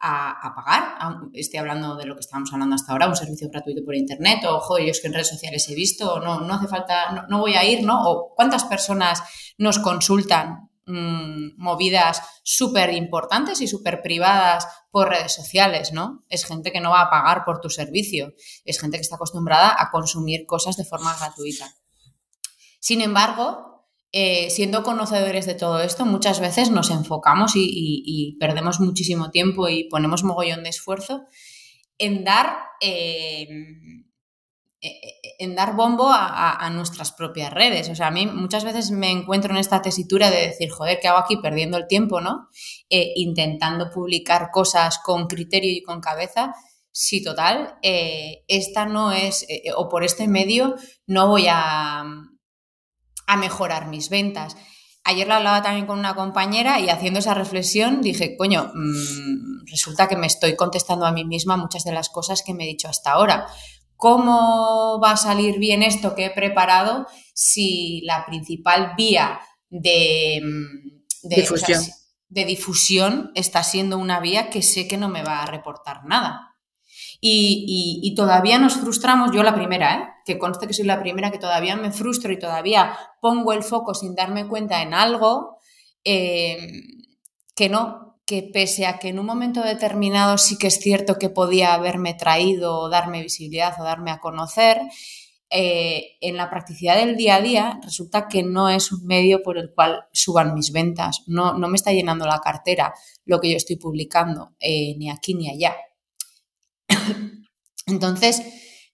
[0.00, 1.30] a, pagar.
[1.32, 4.60] estoy hablando de lo que estábamos hablando hasta ahora, un servicio gratuito por internet, o
[4.60, 7.54] joder, yo es que en redes sociales he visto, no, no hace falta, no, voy
[7.54, 8.02] a ir, ¿no?
[8.04, 9.22] O cuántas personas
[9.58, 16.24] nos consultan mm, movidas súper importantes y súper privadas por redes sociales, ¿no?
[16.28, 18.34] Es gente que no va a pagar por tu servicio,
[18.64, 21.66] es gente que está acostumbrada a consumir cosas de forma gratuita.
[22.80, 23.77] Sin embargo,
[24.10, 29.84] eh, siendo conocedores de todo esto, muchas veces nos enfocamos y, perdemos muchísimo tiempo y
[29.88, 31.26] ponemos mogollón de esfuerzo
[31.98, 34.06] en dar, em,
[34.80, 37.90] e, e, en dar bombo a, nuestras propias redes.
[37.90, 41.08] O sea, a mí muchas veces me encuentro en esta tesitura de decir, joder, ¿qué
[41.08, 42.48] hago aquí perdiendo el tiempo, no?
[42.88, 46.54] Eh, intentando publicar cosas con criterio y con cabeza.
[46.92, 52.04] Sí, total, eh, esta no es, o por este medio no voy a
[53.28, 54.56] a mejorar mis ventas.
[55.04, 60.08] Ayer lo hablaba también con una compañera y haciendo esa reflexión dije, coño, mm, resulta
[60.08, 62.88] que me estoy contestando a mí misma muchas de las cosas que me he dicho
[62.88, 63.46] hasta ahora.
[63.96, 71.28] ¿Cómo va a salir bien esto que he preparado si la principal vía de, mm,
[71.28, 71.82] difusión.
[72.28, 76.48] de difusión está siendo una vía que sé que no me va a reportar nada?
[77.20, 80.08] Y, todavía nos frustramos, yo la primera, ¿eh?
[80.28, 83.94] Que conste que soy la primera que todavía me frustro y todavía pongo el foco
[83.94, 85.56] sin darme cuenta en algo
[86.04, 86.82] eh,
[87.56, 91.30] que no, que pese a que en un momento determinado sí que es cierto que
[91.30, 94.82] podía haberme traído o darme visibilidad o darme a conocer,
[95.48, 99.56] eh, en la practicidad del día a día resulta que no es un medio por
[99.56, 102.92] el cual suban mis ventas, no, no me está llenando la cartera
[103.24, 105.74] lo que yo estoy publicando, ni aquí ni allá.
[107.86, 108.42] Entonces,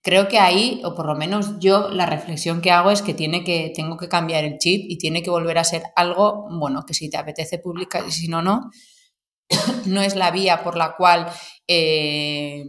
[0.04, 3.42] creo que ahí, o por lo menos yo, la reflexión que hago es que, tiene
[3.42, 6.92] que tengo que cambiar el chip y tiene que volver a ser algo, bueno, que
[6.92, 8.70] si te apetece publicar y si no, no,
[9.86, 11.26] no es la vía por la cual
[11.66, 12.64] eh,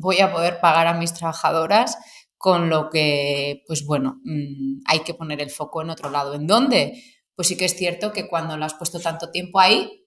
[0.00, 1.98] voy a poder pagar a mis trabajadoras
[2.38, 6.34] con lo que, pues bueno, mm, hay que poner el foco en otro lado.
[6.34, 7.02] ¿En dónde?
[7.34, 10.06] Pues sí que es cierto que cuando lo has puesto tanto tiempo ahí,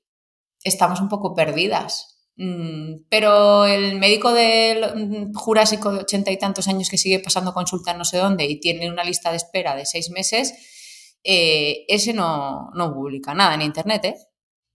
[0.64, 2.19] estamos un poco perdidas.
[2.42, 7.54] Mm, pero el médico del mm, Jurásico de ochenta y tantos años que sigue pasando
[7.54, 10.54] consulta no sé dónde y tiene una lista de espera de seis meses,
[11.26, 14.16] eh, ese no, no publica nada en Internet ¿eh?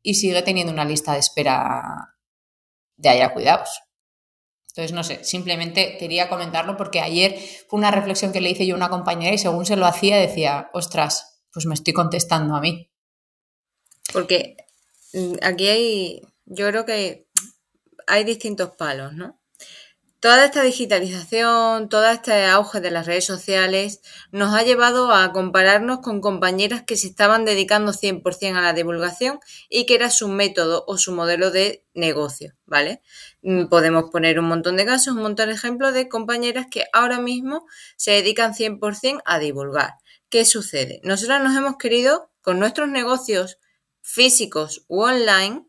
[0.02, 1.82] y sigue teniendo una lista de espera
[2.96, 3.80] de allá cuidados.
[4.68, 7.38] Entonces, no sé, simplemente quería comentarlo porque ayer
[7.70, 10.18] fue una reflexión que le hice yo a una compañera y según se lo hacía
[10.18, 12.90] decía, ostras, pues me estoy contestando a mí.
[14.12, 14.56] Porque
[15.14, 17.23] mm, aquí hay, yo creo que
[18.06, 19.38] hay distintos palos, ¿no?
[20.24, 24.00] Toda esta digitalización, todo este auge de las redes sociales
[24.32, 29.38] nos ha llevado a compararnos con compañeras que se estaban dedicando 100% a la divulgación
[29.68, 33.02] y que era su método o su modelo de negocio, ¿vale?
[33.42, 37.20] Mm, podemos poner un montón de casos, un montón de ejemplos de compañeras que ahora
[37.20, 39.96] mismo se dedican 100% a divulgar.
[40.30, 41.02] ¿Qué sucede?
[41.04, 43.58] Nosotros nos hemos querido, con nuestros negocios
[44.00, 45.66] físicos u online,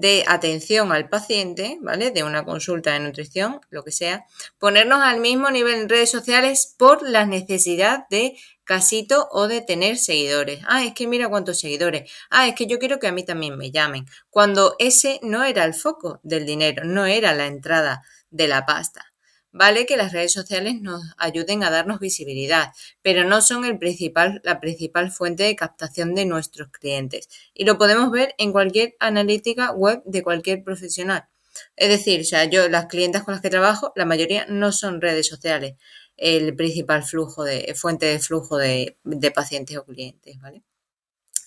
[0.00, 2.10] de atención al paciente, ¿vale?
[2.10, 4.26] De una consulta de nutrición, lo que sea,
[4.58, 9.96] ponernos al mismo nivel en redes sociales por la necesidad de casito o de tener
[9.96, 10.60] seguidores.
[10.66, 12.10] Ah, es que mira cuántos seguidores.
[12.28, 14.06] Ah, es que yo quiero que a mí también me llamen.
[14.30, 19.13] Cuando ese no era el foco del dinero, no era la entrada de la pasta.
[19.56, 24.40] Vale que las redes sociales nos ayuden a darnos visibilidad, pero no son el principal,
[24.42, 27.28] la principal fuente de captación de nuestros clientes.
[27.54, 31.28] Y lo podemos ver en cualquier analítica web de cualquier profesional.
[31.76, 35.00] Es decir, o sea, yo, las clientas con las que trabajo, la mayoría no son
[35.00, 35.74] redes sociales
[36.16, 40.64] el principal flujo de, fuente de flujo de, de pacientes o clientes, ¿vale?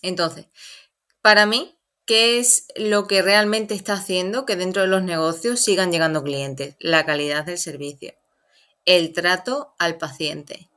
[0.02, 0.48] Entonces,
[1.22, 1.77] para mí,
[2.08, 6.78] ¿Qué es lo que realmente está haciendo que dentro de los negocios sigan llegando clientes?
[6.80, 8.14] La calidad del servicio,
[8.86, 10.70] el trato al paciente,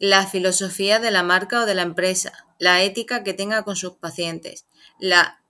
[0.00, 3.92] la filosofía de la marca o de la empresa, la ética que tenga con sus
[3.98, 4.66] pacientes,
[4.98, 5.44] la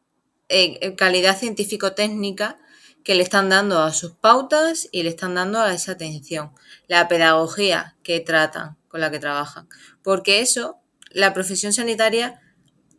[0.50, 2.58] eh, eh, calidad científico-técnica
[3.02, 6.52] que le están dando a sus pautas y le están dando a esa atención,
[6.86, 9.70] la pedagogía que tratan, con la que trabajan.
[10.02, 12.42] Porque eso, la profesión sanitaria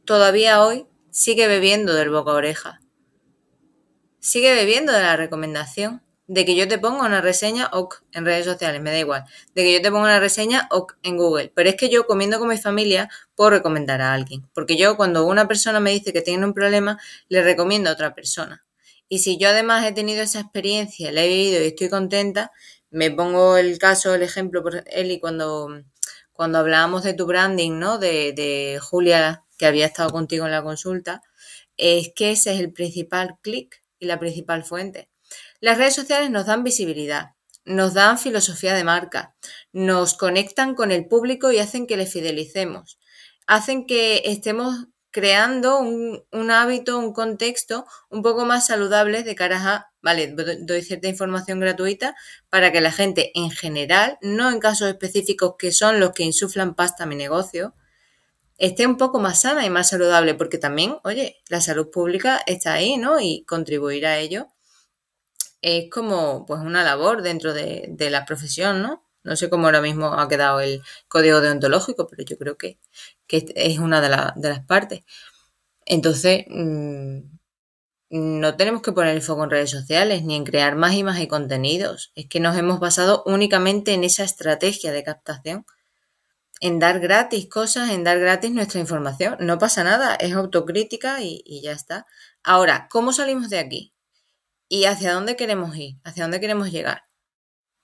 [0.05, 2.81] todavía hoy sigue bebiendo del boca a oreja.
[4.19, 6.03] Sigue bebiendo de la recomendación.
[6.27, 9.23] De que yo te ponga una reseña ok en redes sociales, me da igual.
[9.55, 11.51] De que yo te ponga una reseña ok en Google.
[11.55, 14.47] Pero es que yo comiendo con mi familia puedo recomendar a alguien.
[14.53, 18.13] Porque yo cuando una persona me dice que tiene un problema, le recomiendo a otra
[18.13, 18.63] persona.
[19.07, 22.51] Y si yo además he tenido esa experiencia, la he vivido y estoy contenta,
[22.91, 25.81] me pongo el caso, el ejemplo por Eli cuando,
[26.31, 27.97] cuando hablábamos de tu branding, ¿no?
[27.97, 31.21] De, de Julia que había estado contigo en la consulta,
[31.77, 35.11] es que ese es el principal clic y la principal fuente.
[35.59, 39.35] Las redes sociales nos dan visibilidad, nos dan filosofía de marca,
[39.73, 42.99] nos conectan con el público y hacen que le fidelicemos,
[43.45, 49.91] hacen que estemos creando un, hábito, un contexto un poco más saludable de cara a,
[50.01, 52.15] vale, doy cierta información gratuita
[52.49, 56.75] para que la gente en general, no en casos específicos que son los que insuflan
[56.75, 57.75] pasta a mi negocio,
[58.59, 62.73] esté un poco más sana y más saludable, porque también, oye, la salud pública está
[62.73, 63.19] ahí, ¿no?
[63.19, 64.47] Y contribuir a ello
[65.61, 69.05] es como pues una labor dentro de, la profesión, ¿no?
[69.23, 72.79] No sé cómo ahora mismo ha quedado el código deontológico, pero yo creo que,
[73.27, 75.03] es una de, de, las partes.
[75.85, 77.19] Entonces, mm,
[78.11, 81.19] no tenemos que poner el foco en redes sociales ni en crear más y más
[81.19, 82.11] y contenidos.
[82.15, 85.65] Es que nos hemos basado únicamente en esa estrategia de captación
[86.59, 89.37] en dar gratis cosas, en dar gratis nuestra información.
[89.39, 92.05] No pasa nada, es autocrítica y, ya está.
[92.43, 93.93] Ahora, ¿cómo salimos de aquí?
[94.67, 95.97] ¿Y hacia dónde queremos ir?
[96.03, 97.03] ¿Hacia dónde queremos llegar?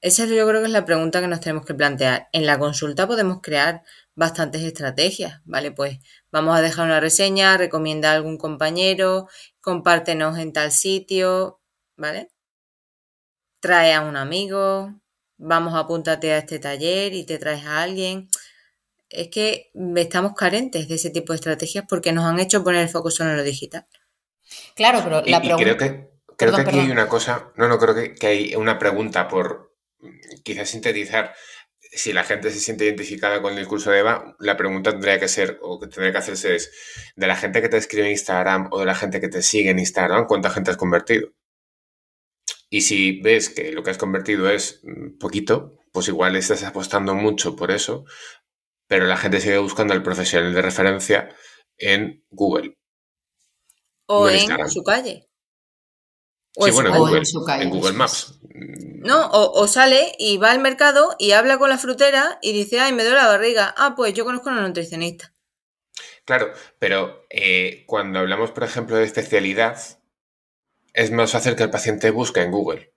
[0.02, 2.30] Esa yo creo que es la pregunta que nos tenemos que plantear.
[2.32, 3.82] En la consulta podemos crear
[4.14, 5.72] bastantes estrategias, ¿vale?
[5.72, 6.00] Pues
[6.32, 9.28] vamos a dejar una reseña, recomienda a algún compañero,
[9.62, 11.60] compártenos en tal sitio,
[11.98, 12.30] ¿vale?
[13.62, 14.94] Trae a un amigo,
[15.38, 18.30] vamos a apuntarte a este taller y te traes a alguien
[19.16, 22.90] es que estamos carentes de ese tipo de estrategias porque nos han hecho poner el
[22.90, 23.88] foco solo en lo digital.
[24.76, 25.64] Claro, pero la pregunta...
[25.64, 29.28] Creo que, creo que aquí hay una cosa, no, no, creo que, hay una pregunta
[29.28, 29.76] por
[30.44, 31.34] quizás sintetizar.
[31.80, 35.28] Si la gente se siente identificada con el discurso de Eva, la pregunta tendría que
[35.28, 36.72] ser, o que tendría que hacerse es,
[37.16, 39.70] de la gente que te escribe en Instagram o de la gente que te sigue
[39.70, 41.30] en Instagram, ¿cuánta gente has convertido?
[42.70, 44.82] Y si ves que lo que has convertido es
[45.20, 48.04] poquito, pues igual estás apostando mucho por eso,
[48.88, 51.36] pero la gente sigue buscando al profesional de referencia
[51.78, 52.78] en Google.
[54.08, 55.28] O en su calle.
[56.54, 58.40] sí, bueno, en Google, Maps.
[59.02, 62.94] No, o, sale y va al mercado y habla con la frutera y dice, ay,
[62.94, 63.74] me duele la barriga.
[63.78, 65.34] Ah, pues yo conozco a una nutricionista.
[66.26, 69.80] Claro, pero eh, cuando hablamos, por ejemplo, de especialidad,
[70.94, 72.95] es más fácil que el paciente busque en Google.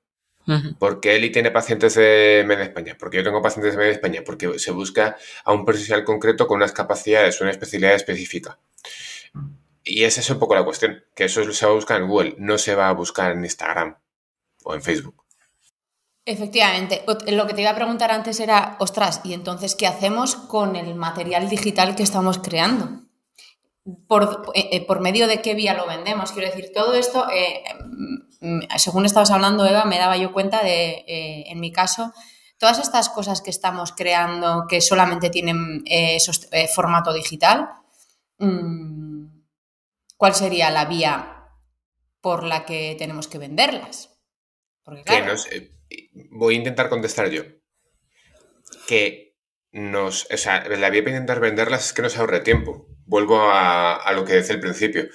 [0.78, 4.22] Porque él y tiene pacientes de Media España, porque yo tengo pacientes de Media España,
[4.24, 8.58] porque se busca a un profesional concreto con unas capacidades, una especialidad específica.
[9.84, 12.34] Y esa es un poco la cuestión, que eso se va a buscar en Google,
[12.38, 13.96] no se va a buscar en Instagram
[14.64, 15.24] o en Facebook.
[16.28, 17.04] Efectivamente.
[17.28, 20.94] Lo que te iba a preguntar antes era, ostras, ¿y entonces qué hacemos con el
[20.94, 23.04] material digital que estamos creando?
[24.06, 26.32] ¿Por, eh, eh, por medio de qué vía lo vendemos?
[26.32, 28.27] Quiero decir, todo esto, eh, mm,
[28.76, 32.12] según estabas hablando, Eva, me daba yo cuenta de, en mi caso,
[32.58, 35.84] todas estas cosas que estamos creando que solamente tienen
[36.74, 37.68] formato digital,
[38.38, 39.26] mm,
[40.16, 41.38] ¿cuál sería la vía
[42.20, 44.14] por la que tenemos que venderlas?
[46.30, 47.42] voy a intentar contestar yo.
[48.86, 49.36] Que
[49.72, 52.86] nos, o sea, la vía para intentar venderlas es que nos ahorre tiempo.
[53.04, 55.08] Vuelvo a, lo que decía al principio.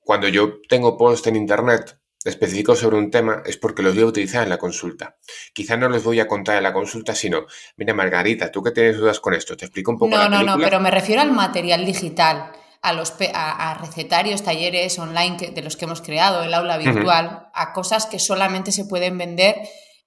[0.00, 4.06] Cuando yo tengo post en internet específicos sobre un tema es porque los voy a
[4.06, 5.16] utilizar en la consulta.
[5.52, 8.98] Quizá no los voy a contar en la consulta, sino, mira Margarita, tú que tienes
[8.98, 10.16] dudas con esto, te explico un poco.
[10.16, 15.36] No, no, no, pero me refiero al material digital a, los, a, recetarios, talleres online
[15.36, 19.56] de los que hemos creado, el aula virtual, a cosas que solamente se pueden vender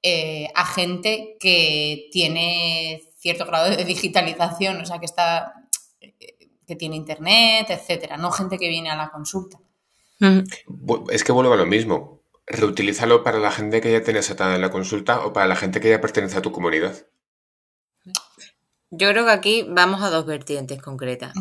[0.02, 5.54] eh, a gente que tiene cierto grado de digitalización, o sea, que está
[6.70, 9.58] que tiene internet, etcétera, no gente que viene a la consulta.
[10.20, 12.24] Es que vuelvo a lo mismo.
[12.46, 15.80] Reutilízalo para la gente que ya tienes atada en la consulta o para la gente
[15.80, 17.08] que ya pertenece a tu comunidad.
[18.92, 21.34] Yo creo que aquí vamos a dos vertientes concretas.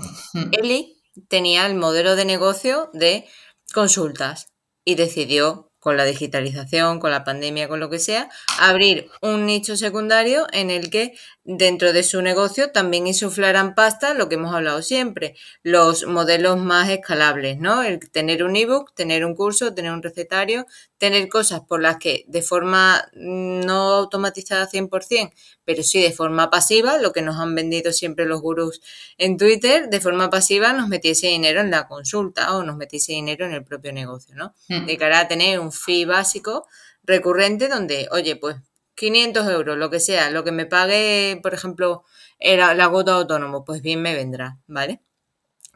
[0.52, 3.26] Eli tenía el modelo de negocio de
[3.72, 4.52] consultas
[4.84, 9.76] y decidió con la digitalización, con la pandemia, con lo que sea, abrir un nicho
[9.76, 11.14] secundario en el que
[11.50, 16.90] dentro de su negocio también insuflaran pasta, lo que hemos hablado siempre, los modelos más
[16.90, 17.82] escalables, ¿no?
[17.82, 20.66] El tener un ebook, tener un curso, tener un recetario,
[20.98, 25.32] tener cosas por las que de forma no automatizada 100%,
[25.64, 28.82] pero sí de forma pasiva, lo que nos han vendido siempre los gurús
[29.16, 33.46] en Twitter, de forma pasiva nos metiese dinero en la consulta o nos metiese dinero
[33.46, 34.54] en el propio negocio, ¿no?
[34.68, 34.84] Hmm.
[34.84, 36.66] De cara a tener un fee básico
[37.04, 38.56] recurrente donde, oye, pues
[38.98, 42.04] 500 euros, lo que sea, lo que me pague, por ejemplo,
[42.40, 45.00] la, la gota autónomo, pues bien me vendrá, ¿vale?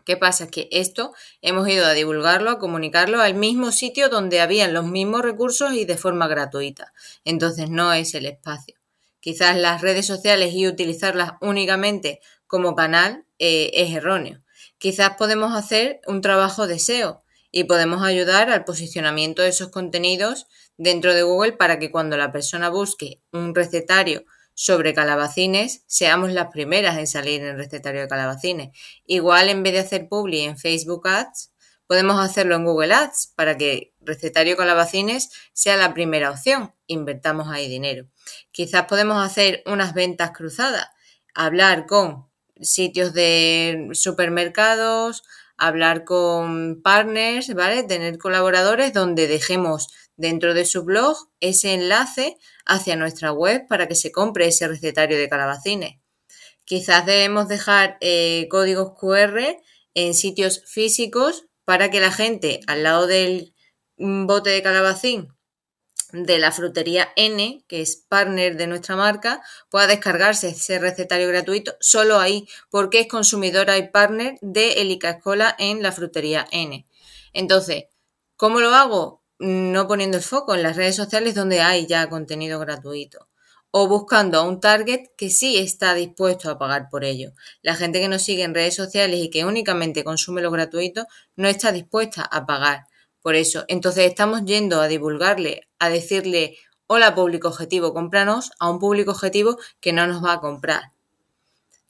[0.05, 0.49] ¿Qué pasa?
[0.49, 5.23] Que esto hemos ido a divulgarlo, a comunicarlo al mismo sitio donde habían los mismos
[5.23, 6.93] recursos y de forma gratuita.
[7.25, 8.75] Entonces no es el espacio.
[9.21, 14.43] Quizás las redes sociales y utilizarlas únicamente como canal eh, es erróneo.
[14.79, 20.49] Quizás podemos hacer un trabajo de SEO y podemos ayudar al posicionamiento de esos contenidos
[20.77, 26.49] dentro de Google para que cuando la persona busque un recetario sobre calabacines, seamos las
[26.49, 28.71] primeras en salir en el recetario de calabacines.
[29.07, 31.53] Igual en vez de hacer publi en Facebook Ads,
[31.87, 36.75] podemos hacerlo en Google Ads para que recetario calabacines sea la primera opción.
[36.87, 38.07] Invertamos ahí dinero.
[38.51, 40.89] Quizás podemos hacer unas ventas cruzadas,
[41.35, 42.29] hablar con
[42.61, 45.23] sitios de supermercados,
[45.57, 47.83] hablar con partners, ¿vale?
[47.83, 49.89] Tener colaboradores donde dejemos
[50.23, 55.19] dentro de su blog ese enlace hacia nuestra web para que se compre ese recetario
[55.19, 55.99] de calabacines.
[56.65, 59.59] Quizás debemos dejar eh, códigos QR
[59.95, 63.53] en sitios físicos para que la gente al lado del
[63.99, 65.35] bote de calabacín
[66.13, 71.75] de la frutería N, que es partner de nuestra marca, pueda descargarse ese recetario gratuito
[71.81, 76.87] solo ahí, porque es consumidora y partner de Elica Escola en la frutería N.
[77.33, 77.87] Entonces,
[78.37, 79.22] ¿cómo lo hago?
[79.43, 83.29] No poniendo el foco en las redes sociales donde hay ya contenido gratuito
[83.73, 87.33] o buscando a un target que sí está dispuesto a pagar por ello.
[87.63, 91.49] La gente que nos sigue en redes sociales y que únicamente consume lo gratuito no
[91.49, 92.85] está dispuesta a pagar
[93.21, 93.65] por eso.
[93.69, 99.59] Entonces estamos yendo a divulgarle, a decirle, hola público objetivo, cómpranos a un público objetivo
[99.81, 100.93] que no nos va a comprar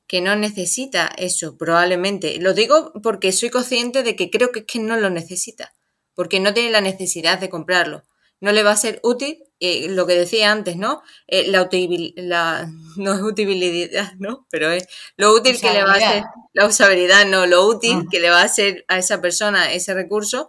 [0.07, 2.39] que no necesita eso, probablemente.
[2.39, 5.73] Lo digo porque soy consciente de que creo que es que no lo necesita
[6.15, 8.03] porque no tiene la necesidad de comprarlo.
[8.41, 11.03] No le va a ser útil, eh, lo que decía antes, ¿no?
[11.29, 11.69] Eh, la,
[12.17, 14.47] la, no es utilidad, ¿no?
[14.51, 18.09] Pero es lo útil que le va a ser, la usabilidad, no, lo útil ah.
[18.11, 20.49] que le va a ser a esa persona ese recurso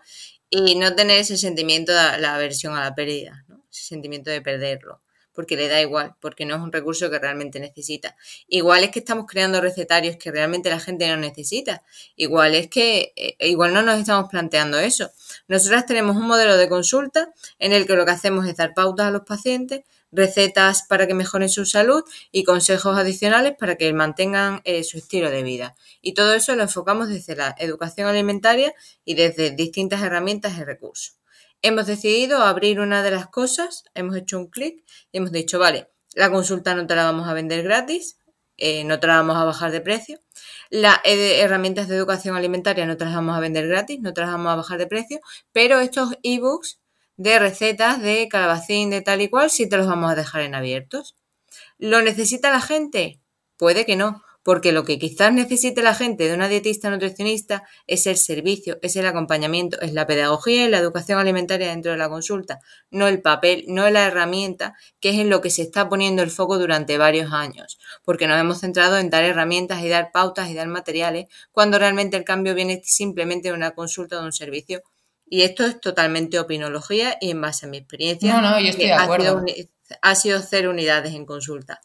[0.50, 3.64] y no tener ese sentimiento de la aversión a la pérdida, ¿no?
[3.72, 5.03] Ese sentimiento de perderlo.
[5.34, 8.16] Porque le da igual, porque no es un recurso que realmente necesita.
[8.48, 11.84] Igual es que estamos creando recetarios que realmente la gente no necesita.
[12.16, 15.12] Igual es que eh, igual no nos estamos planteando eso.
[15.48, 19.08] Nosotras tenemos un modelo de consulta en el que lo que hacemos es dar pautas
[19.08, 19.82] a los pacientes,
[20.12, 25.32] recetas para que mejoren su salud y consejos adicionales para que mantengan eh, su estilo
[25.32, 25.76] de vida.
[26.02, 28.74] Y todo eso lo enfocamos desde la educación alimentaria
[29.04, 31.16] y desde distintas herramientas y recursos
[31.64, 35.90] hemos decidido abrir una de las cosas, hemos hecho un clic y hemos dicho, vale,
[36.14, 38.20] la consulta no te la vamos a vender gratis,
[38.58, 40.20] eh, no te la vamos a bajar de precio.
[40.70, 44.32] Las herramientas de educación alimentaria no te las vamos a vender gratis, no te las
[44.32, 45.20] vamos a bajar de precio,
[45.52, 46.80] pero estos ebooks
[47.16, 50.56] de recetas de calabacín, de tal y cual, sí te los vamos a dejar en
[50.56, 51.16] abiertos.
[51.78, 53.22] ¿Lo necesita la gente?
[53.58, 58.06] Puede que no, porque lo que quizás necesite la gente de una dietista nutricionista es
[58.08, 62.10] el servicio, es el acompañamiento, es la pedagogía y la educación alimentaria dentro de la
[62.10, 62.60] consulta,
[62.92, 66.30] no el papel, no la herramienta, que es en lo que se está poniendo el
[66.30, 70.54] foco durante varios años, porque nos hemos centrado en dar herramientas y dar pautas y
[70.54, 74.82] dar materiales, cuando realmente el cambio viene simplemente de una consulta o de un servicio.
[75.26, 78.34] Y esto es totalmente opinología y en base a mi experiencia.
[78.34, 79.44] No, no, yo estoy de acuerdo.
[80.02, 81.80] ha sido cero unidades en consulta.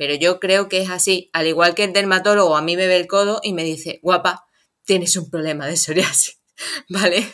[0.00, 1.28] Pero yo creo que es así.
[1.34, 4.46] Al igual que el dermatólogo a mí me ve el codo y me dice, guapa,
[4.86, 6.40] tienes un problema de psoriasis.
[6.88, 7.30] ¿Vale?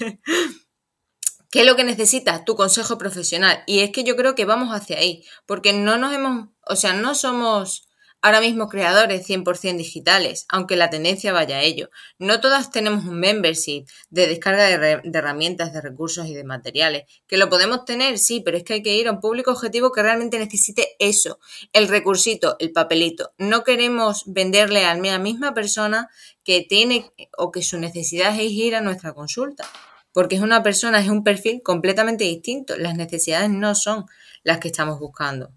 [1.49, 2.45] ¿Qué es lo que necesitas?
[2.45, 3.63] Tu consejo profesional.
[3.69, 5.25] Y es que yo creo que vamos hacia ahí.
[5.47, 7.86] Porque no nos hemos, o sea, no somos
[8.27, 11.91] ahora mismo creadores 100% digitales, aunque la tendencia vaya a ello.
[12.19, 17.05] No todas tenemos un membership de descarga de, herramientas, de recursos y de materiales.
[17.29, 18.19] ¿Que lo podemos tener?
[18.19, 21.39] Sí, pero es que hay que ir a un público objetivo que realmente necesite eso,
[21.73, 23.33] el recursito, el papelito.
[23.39, 26.11] No queremos venderle a la misma persona
[26.43, 29.65] que tiene o que su necesidad es ir a nuestra consulta.
[30.11, 32.77] Porque es una persona, es un perfil completamente distinto.
[32.77, 34.07] Las necesidades no son
[34.43, 35.53] las que estamos buscando.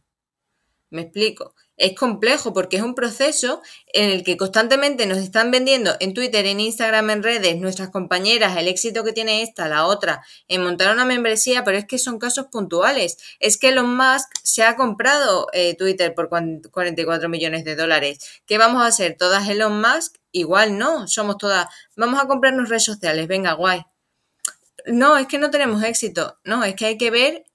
[0.91, 5.95] Me explico es complejo porque es un proceso en el que constantemente nos están vendiendo
[5.99, 10.23] en Twitter, en Instagram, en redes, nuestras compañeras, el éxito que tiene esta, la otra,
[10.47, 13.17] en montar una membresía, pero es que son casos puntuales.
[13.39, 18.19] Es que Elon Musk se ha comprado eh, Twitter por 44 millones de dólares.
[18.45, 19.15] ¿Qué vamos a hacer?
[19.17, 20.17] ¿Todas Elon Musk?
[20.31, 21.67] Igual no, somos todas.
[21.95, 23.83] Vamos a comprarnos redes sociales, venga, guay.
[24.85, 26.39] No, es que no tenemos éxito.
[26.43, 27.45] No, es que hay que ver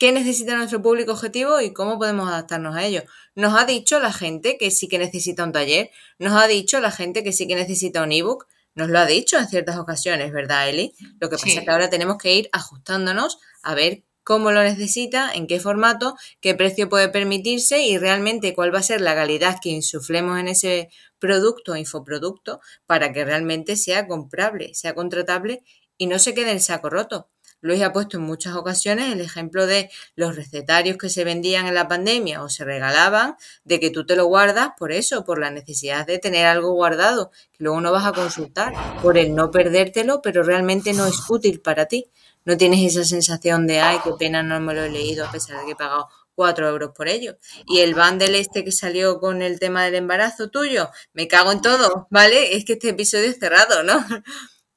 [0.00, 3.02] qué necesita nuestro público objetivo y cómo podemos adaptarnos a ello.
[3.34, 6.90] Nos ha dicho la gente que sí que necesita un taller, nos ha dicho la
[6.90, 10.70] gente que sí que necesita un ebook, nos lo ha dicho en ciertas ocasiones, ¿verdad,
[10.70, 10.94] Eli?
[11.20, 15.32] Lo que pasa es que ahora tenemos que ir ajustándonos a ver cómo lo necesita,
[15.34, 19.58] en qué formato, qué precio puede permitirse y realmente cuál va a ser la calidad
[19.60, 20.88] que insuflemos en ese
[21.18, 25.62] producto o infoproducto para que realmente sea comprable, sea contratable
[25.98, 27.28] y no se quede en saco roto.
[27.60, 31.74] Luis ha puesto en muchas ocasiones el ejemplo de los recetarios que se vendían en
[31.74, 35.50] la pandemia o se regalaban, de que tú te lo guardas por eso, por la
[35.50, 40.22] necesidad de tener algo guardado, que luego no vas a consultar, por el no perdértelo,
[40.22, 42.06] pero realmente no es útil para ti.
[42.44, 45.60] No tienes esa sensación de, ay, qué pena no me lo he leído a pesar
[45.60, 47.36] de que he pagado cuatro euros por ello.
[47.66, 51.60] Y el bundle este que salió con el tema del embarazo tuyo, me cago en
[51.60, 52.56] todo, ¿vale?
[52.56, 54.02] Es que este episodio es cerrado, ¿no?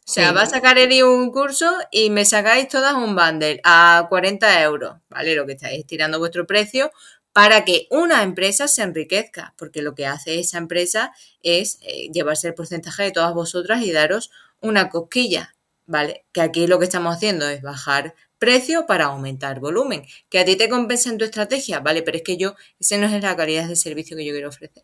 [0.05, 4.05] O sea, va a sacar Eli un curso y me sacáis todas un bundle a
[4.09, 5.33] 40 euros, ¿vale?
[5.33, 6.91] Lo que estáis tirando vuestro precio
[7.31, 12.47] para que una empresa se enriquezca, porque lo que hace esa empresa es eh, llevarse
[12.47, 14.29] el porcentaje de todas vosotras y daros
[14.61, 15.55] una cosquilla,
[15.87, 16.25] ¿vale?
[16.31, 20.05] Que aquí lo que estamos haciendo es bajar precio para aumentar volumen.
[20.29, 22.03] Que a ti te compensa en tu estrategia, ¿vale?
[22.03, 24.83] Pero es que yo, ese no es la calidad de servicio que yo quiero ofrecer.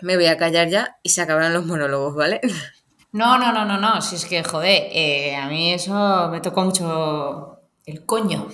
[0.00, 2.40] Me voy a callar ya y se acabarán los monólogos, ¿vale?
[3.12, 4.00] No, no, no, no, no.
[4.00, 8.48] Si es que, joder, eh, a mí eso me tocó mucho el coño,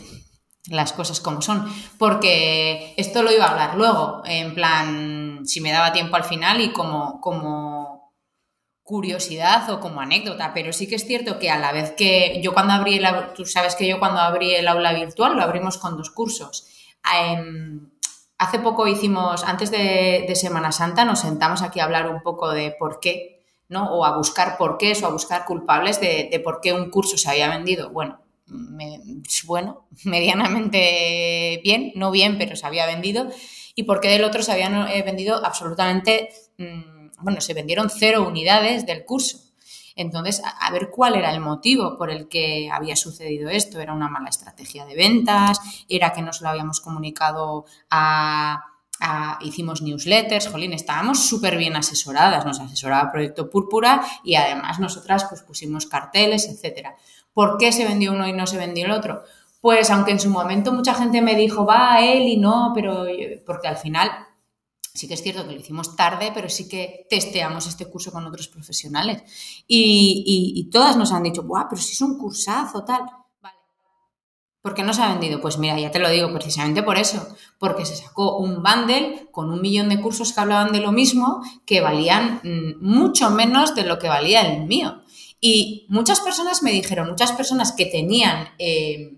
[0.69, 1.73] las cosas como son.
[1.97, 6.61] Porque esto lo iba a hablar luego, en plan, si me daba tiempo al final
[6.61, 8.13] y como, como
[8.83, 10.53] curiosidad o como anécdota.
[10.53, 13.07] Pero sí que es cierto que a la vez que yo cuando abrí el,
[13.37, 16.67] tú sabes que yo cuando abrí el aula virtual lo abrimos con dos cursos.
[17.15, 17.91] Em,
[18.39, 22.51] hace poco hicimos, antes de, de Semana Santa, nos sentamos aquí a hablar un poco
[22.51, 23.38] de por qué
[23.69, 23.93] ¿no?
[23.93, 27.49] O a buscar porqués o a buscar culpables de, por qué un curso se había
[27.49, 27.91] vendido.
[27.91, 28.21] Bueno,
[29.47, 33.29] bueno, medianamente bien, no bien, pero se había vendido.
[33.75, 38.27] Y por qué del otro se habían eh, vendido absolutamente, mm, bueno, se vendieron cero
[38.27, 39.49] unidades del curso.
[39.99, 43.81] Entonces, a, ver cuál era el motivo por el que había sucedido esto.
[43.81, 45.59] ¿Era una mala estrategia de ventas?
[45.89, 48.63] ¿Era que no se lo habíamos comunicado a,
[49.41, 55.43] hicimos newsletters, jolín, estábamos súper bien asesoradas, nos asesoraba Proyecto Púrpura y además nosotras pues
[55.43, 56.97] pusimos carteles, etcétera.
[57.33, 59.23] ¿Por qué se vendió uno y no se vendió el otro?
[59.61, 63.07] pues aunque en su momento mucha gente me dijo, va, él y no, pero
[63.45, 64.11] porque al final
[64.95, 68.27] sí que es cierto que lo hicimos tarde, pero sí que testeamos este curso con
[68.27, 69.23] otros profesionales.
[69.67, 73.03] Y, todas nos han dicho, ¡buah, pero si es un cursazo, tal!
[74.69, 75.41] ¿Por qué no se ha vendido?
[75.41, 77.27] Pues mira, ya te lo digo precisamente por eso,
[77.59, 81.43] porque se sacó un bundle con un millón de cursos que hablaban de lo mismo,
[81.65, 85.01] que valían mm, mucho menos de lo que valía el mío.
[85.41, 88.51] Y muchas personas me dijeron, muchas personas que tenían...
[88.59, 89.15] Eh,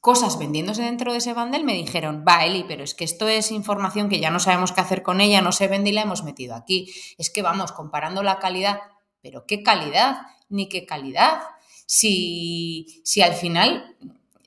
[0.00, 3.50] cosas vendiéndose dentro de ese bundle, me dijeron, va, Eli, pero es que esto es
[3.50, 6.24] información que ya no sabemos qué hacer con ella, no se vende y la hemos
[6.24, 6.94] metido aquí.
[7.18, 8.78] Es que vamos, comparando la calidad,
[9.20, 10.22] pero ¿qué calidad?
[10.48, 11.40] Ni qué calidad.
[11.84, 13.96] Si, si al final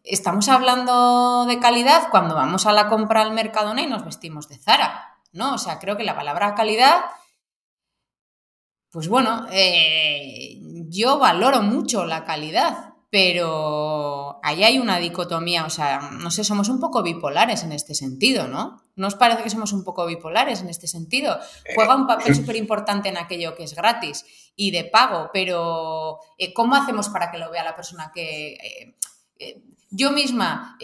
[0.03, 4.57] estamos hablando de calidad cuando vamos a la compra al Mercadona y nos vestimos de
[4.57, 5.53] Zara, ¿no?
[5.53, 7.01] O sea, creo que la palabra calidad,
[8.91, 16.11] pues bueno, eh, yo valoro mucho la calidad, pero ahí hay una dicotomía, o sea,
[16.11, 18.83] no sé, somos un poco bipolares en este sentido, ¿no?
[18.95, 21.39] ¿No os parece que somos un poco bipolares en este sentido?
[21.73, 24.25] Juega un papel súper importante en aquello que es gratis
[24.55, 28.53] y de pago, pero eh, ¿cómo hacemos para que lo vea la persona que...
[28.53, 28.95] Eh,
[29.39, 30.77] eh, yo misma,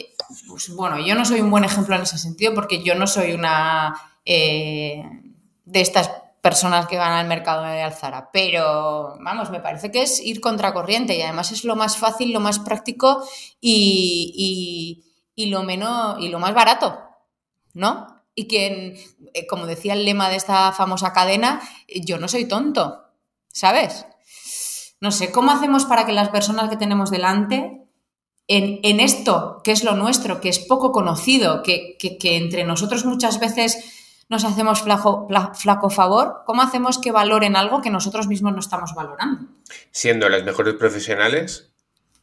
[0.47, 3.33] pues bueno, yo no soy un buen ejemplo en ese sentido porque yo no soy
[3.33, 3.95] una
[4.25, 6.09] de estas
[6.45, 11.17] personas que van al mercado de Alzara, pero vamos, me parece que es ir contracorriente
[11.17, 13.27] y además es lo más fácil, lo más práctico
[13.59, 15.03] y,
[15.35, 16.99] lo menos y lo más barato,
[17.73, 18.21] ¿no?
[18.35, 19.03] Y que,
[19.33, 23.05] eh, como decía el lema de esta famosa cadena, yo no soy tonto,
[23.51, 24.05] ¿sabes?
[25.01, 27.84] No sé, ¿cómo hacemos para que las personas que tenemos delante
[28.47, 34.23] en, esto, que es lo nuestro, que es poco conocido, que, entre nosotros muchas veces
[34.29, 36.43] nos hacemos flaco, favor?
[36.45, 39.47] ¿Cómo hacemos que valoren algo que nosotros mismos no estamos valorando?
[39.91, 41.71] Siendo los mejores profesionales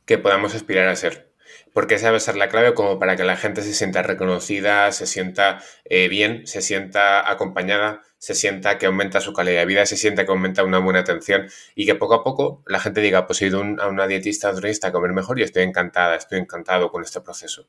[0.04, 1.32] que podamos aspirar a ser.
[1.72, 5.06] Porque esa debe ser la clave como para que la gente se sienta reconocida, se
[5.06, 9.96] sienta eh, bien, se sienta acompañada, se sienta que aumenta su calidad de vida, se
[9.96, 13.42] sienta que aumenta una buena atención y que poco a poco la gente diga, pues
[13.42, 17.20] he ido a una dietista, a comer mejor y estoy encantada, estoy encantado con este
[17.20, 17.66] proceso.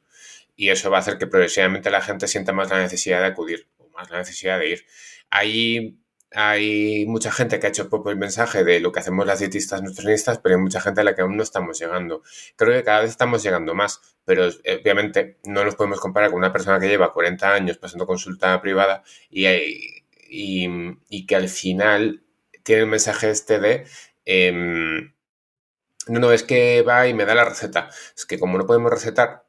[0.55, 3.67] Y eso va a hacer que progresivamente la gente sienta más la necesidad de acudir
[3.95, 4.85] más la necesidad de ir.
[5.31, 5.97] Hay,
[6.33, 9.81] hay mucha gente que ha hecho poco el mensaje de lo que hacemos las dietistas
[9.81, 12.21] nutricionistas, pero hay mucha gente a la que aún no estamos llegando.
[12.55, 14.49] Creo que cada vez estamos llegando más, pero
[14.81, 19.03] obviamente no nos podemos comparar con una persona que lleva 40 años pasando consulta privada
[19.31, 19.47] y,
[20.33, 22.23] y, que al final
[22.63, 23.85] tiene el mensaje este de...
[24.25, 25.13] Em,
[26.07, 27.89] no, no, es que va y me da la receta.
[28.15, 29.43] Es que como no podemos recetar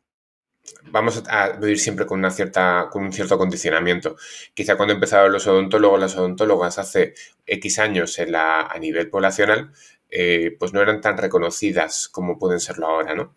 [0.87, 4.17] vamos a vivir siempre con, una cierta, con un cierto condicionamiento.
[4.55, 7.15] Quizá cuando empezaron los odontólogos, las odontólogas hace
[7.47, 9.73] X años a nivel poblacional,
[10.11, 13.35] eh, pues no eran tan reconocidas como pueden serlo ahora, ¿no?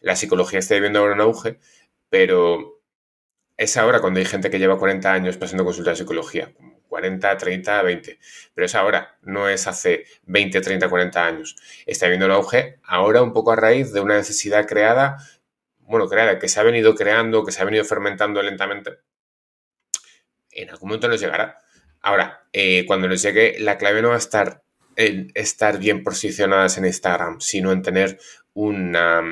[0.00, 1.60] la psicología está viviendo ahora un auge,
[2.08, 2.81] pero
[3.62, 6.52] es ahora cuando hay gente que lleva 40 años pasando consulta de psicología,
[6.88, 8.18] 40, 30, 20,
[8.54, 11.56] pero es ahora, no es hace 20, 30, 40 años.
[11.86, 15.18] Está viendo un auge ahora un poco a raíz de una necesidad creada
[15.92, 19.00] bueno, creada, que se ha venido creando, que se ha venido fermentando lentamente,
[20.50, 21.58] en algún momento nos llegará.
[22.00, 24.62] Ahora, eh, cuando nos llegue, la clave no va a estar
[24.96, 28.18] en estar bien posicionadas en Instagram, sino en tener
[28.54, 29.22] una,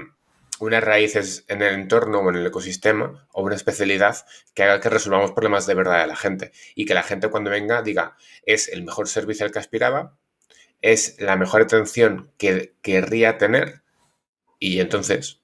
[0.67, 4.91] unas raíces en el entorno o en el ecosistema o una especialidad que haga que
[4.91, 8.69] resolvamos problemas de verdad de la gente y que la gente cuando venga diga es
[8.69, 10.17] el mejor servicio al que aspiraba,
[10.81, 13.83] es la mejor atención que querría tener
[14.59, 15.41] y entonces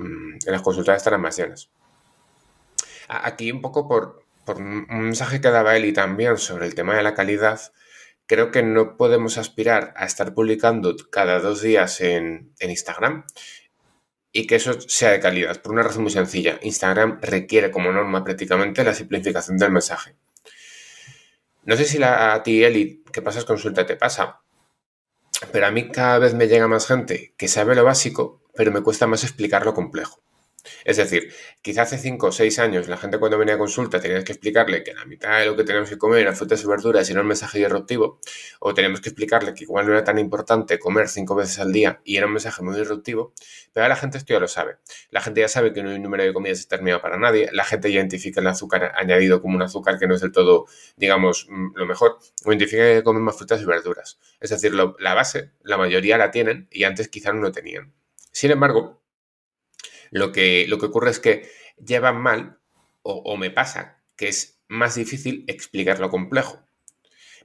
[0.00, 1.70] Mm, en las consultas estarán más llenas.
[3.08, 4.24] Aquí un poco por,
[4.56, 7.60] un mensaje que daba Eli también sobre el tema de la calidad,
[8.26, 13.24] creo que no podemos aspirar a estar publicando cada dos días en, Instagram
[14.32, 16.58] y que eso sea de calidad, por una razón muy sencilla.
[16.62, 20.14] Instagram requiere como norma prácticamente la simplificación del mensaje.
[21.64, 24.40] No sé si la, a ti, Eli, que pasas consulta, te pasa,
[25.52, 28.82] pero a mí cada vez me llega más gente que sabe lo básico, pero me
[28.82, 30.22] cuesta más explicar lo complejo.
[30.84, 31.32] Es decir,
[31.62, 34.82] quizá hace 5 o 6 años la gente cuando venía a consulta tenías que explicarle
[34.82, 37.22] que la mitad de lo que tenemos que comer eran frutas y verduras y era
[37.22, 38.20] un mensaje disruptivo,
[38.60, 42.00] o tenemos que explicarle que igual no era tan importante comer 5 veces al día
[42.04, 43.32] y era un mensaje muy disruptivo,
[43.72, 44.76] pero ahora la gente esto ya lo sabe.
[45.10, 47.64] La gente ya sabe que no hay un número de comidas determinado para nadie, la
[47.64, 51.76] gente identifica el azúcar añadido como un azúcar que no es del todo, digamos, mm,
[51.76, 54.18] lo mejor, o identifica que comen más frutas y verduras.
[54.40, 57.92] Es decir, la base, la mayoría la tienen y antes quizá no lo tenían.
[58.32, 58.99] Sin embargo,
[60.10, 61.48] lo que, lo que ocurre es que
[61.84, 62.58] llevan mal,
[63.02, 66.62] o, me pasa, que es más difícil explicar lo complejo.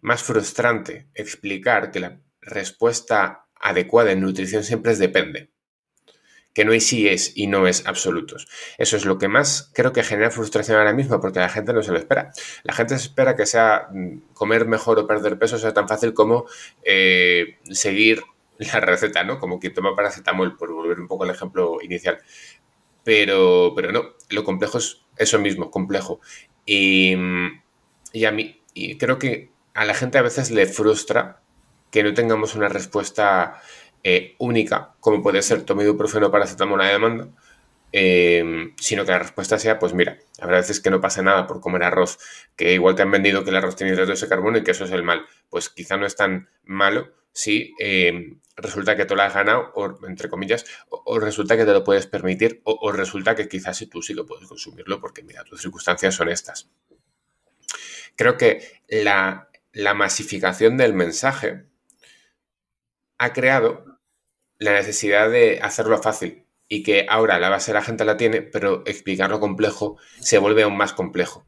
[0.01, 5.51] Más frustrante explicar que la respuesta adecuada en nutrición siempre es depende.
[6.53, 8.47] que no hay sí es y no es absolutos.
[8.77, 11.83] Eso es lo que más creo que genera frustración ahora mismo, porque la gente no
[11.83, 12.31] se lo espera.
[12.63, 16.13] La gente se espera que sea mm, comer mejor o perder peso sea tan fácil
[16.13, 16.45] como
[16.83, 18.23] eh, seguir
[18.57, 19.39] la receta, ¿no?
[19.39, 22.19] Como quien toma paracetamol, por volver un poco al ejemplo inicial.
[23.03, 26.19] Pero, pero no, lo complejo es eso mismo, complejo.
[26.65, 27.15] Y,
[28.11, 28.61] y a mí,
[28.99, 31.41] creo que a la gente a veces le frustra
[31.91, 33.61] que no tengamos una respuesta
[34.03, 37.27] eh, única, como puede ser toma ibuprofeno paracetamol a demanda,
[37.91, 41.61] eh, sino que la respuesta sea, pues mira, habrá veces que no pasa nada por
[41.61, 42.19] comer arroz,
[42.55, 44.85] que igual te han vendido que el arroz tiene hidratos de carbono y que eso
[44.85, 45.25] es el mal.
[45.49, 50.07] Pues quizá no es tan malo si eh, resulta que te lo has ganado, o,
[50.07, 54.13] entre comillas, o, resulta que te lo puedes permitir, o, resulta que quizás tú sí
[54.13, 56.69] lo puedes consumirlo porque, mira, tus circunstancias son estas.
[58.15, 61.65] Creo que la, la masificación del mensaje
[63.17, 63.99] ha creado
[64.57, 68.41] la necesidad de hacerlo fácil y que ahora la base de la gente la tiene,
[68.41, 71.45] pero explicarlo complejo se vuelve aún más complejo.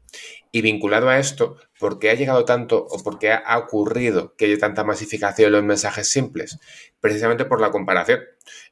[0.50, 4.46] Y vinculado a esto, ¿por qué ha llegado tanto o por qué ha ocurrido que
[4.46, 6.58] haya tanta masificación en los mensajes simples?
[7.00, 8.20] Precisamente por la comparación.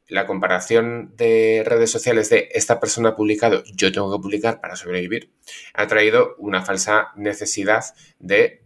[0.08, 4.76] La comparación de redes sociales de esta persona ha publicado, yo tengo que publicar para
[4.76, 5.32] sobrevivir,
[5.74, 7.84] ha traído una falsa necesidad
[8.20, 8.62] de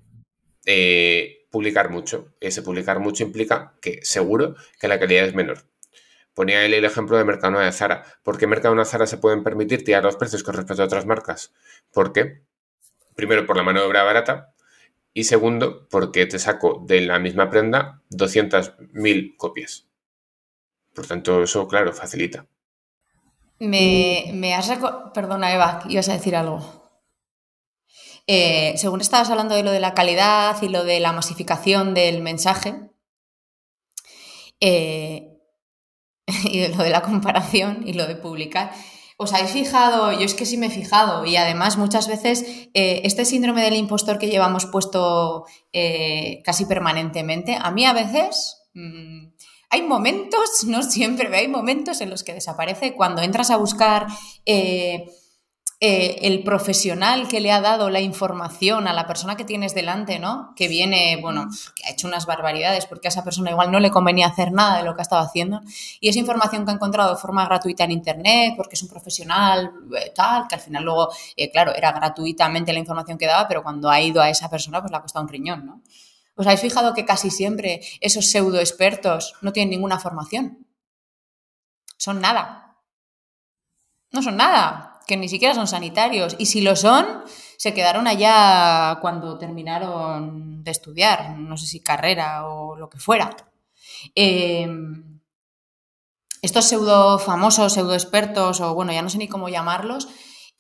[0.67, 2.35] eh, publicar mucho.
[2.41, 5.65] Ese publicar mucho implica que seguro que la calidad es menor.
[6.35, 8.05] Ponía él el ejemplo de Mercadona de Zara.
[8.23, 11.07] ¿Por qué Mercadona de Zara se pueden permitir tirar los precios con respecto a otras
[11.07, 11.53] marcas?
[11.93, 12.43] ¿Por qué?
[13.21, 14.55] Primero, por la mano de obra barata.
[15.13, 19.87] Y segundo, porque te saco de la misma prenda 200.000 copias.
[20.95, 22.47] Por tanto, eso, claro, facilita.
[23.59, 24.73] Me, me has
[25.13, 26.63] Perdona, Eva, ibas a decir algo.
[28.27, 32.23] Eh, según estabas hablando de lo de la calidad y lo de la masificación del
[32.23, 32.75] mensaje,
[34.61, 35.37] eh,
[36.45, 38.73] y lo de la comparación y lo de publicar.
[39.23, 40.13] ¿Os habéis fijado?
[40.13, 42.43] Yo es que sí me he fijado y además muchas veces
[42.73, 45.45] eh, este síndrome del impostor que llevamos puesto
[45.75, 49.27] eh, casi permanentemente, a mí a veces mm,
[49.69, 54.07] hay momentos, no siempre, hay momentos en los que desaparece cuando entras a buscar
[54.47, 55.05] eh,
[55.83, 60.19] eh, el profesional que le ha dado la información a la persona que tienes delante,
[60.19, 60.53] ¿no?
[60.55, 63.91] Que viene, bueno, que ha hecho unas barbaridades porque a esa persona igual no le
[63.91, 65.63] convenía hacer nada de lo que ha estado haciendo.
[65.99, 69.73] Y esa información que ha encontrado de forma gratuita en Internet, porque es un profesional
[69.97, 73.63] eh, tal, que al final luego, eh, claro, era gratuitamente la información que daba, pero
[73.63, 75.81] cuando ha ido a esa persona, pues le ha costado un riñón, ¿no?
[76.35, 80.67] ¿Os habéis fijado que casi siempre esos pseudo expertos no tienen ninguna formación?
[81.97, 82.77] Son nada.
[84.13, 86.37] No son nada que ni siquiera son sanitarios.
[86.39, 87.25] Y si lo son,
[87.57, 93.37] se quedaron allá cuando terminaron de estudiar, no sé si carrera o lo que fuera.
[94.15, 95.21] Em,
[96.43, 100.07] estos pseudo famosos, pseudo expertos, o bueno, ya no sé ni cómo llamarlos,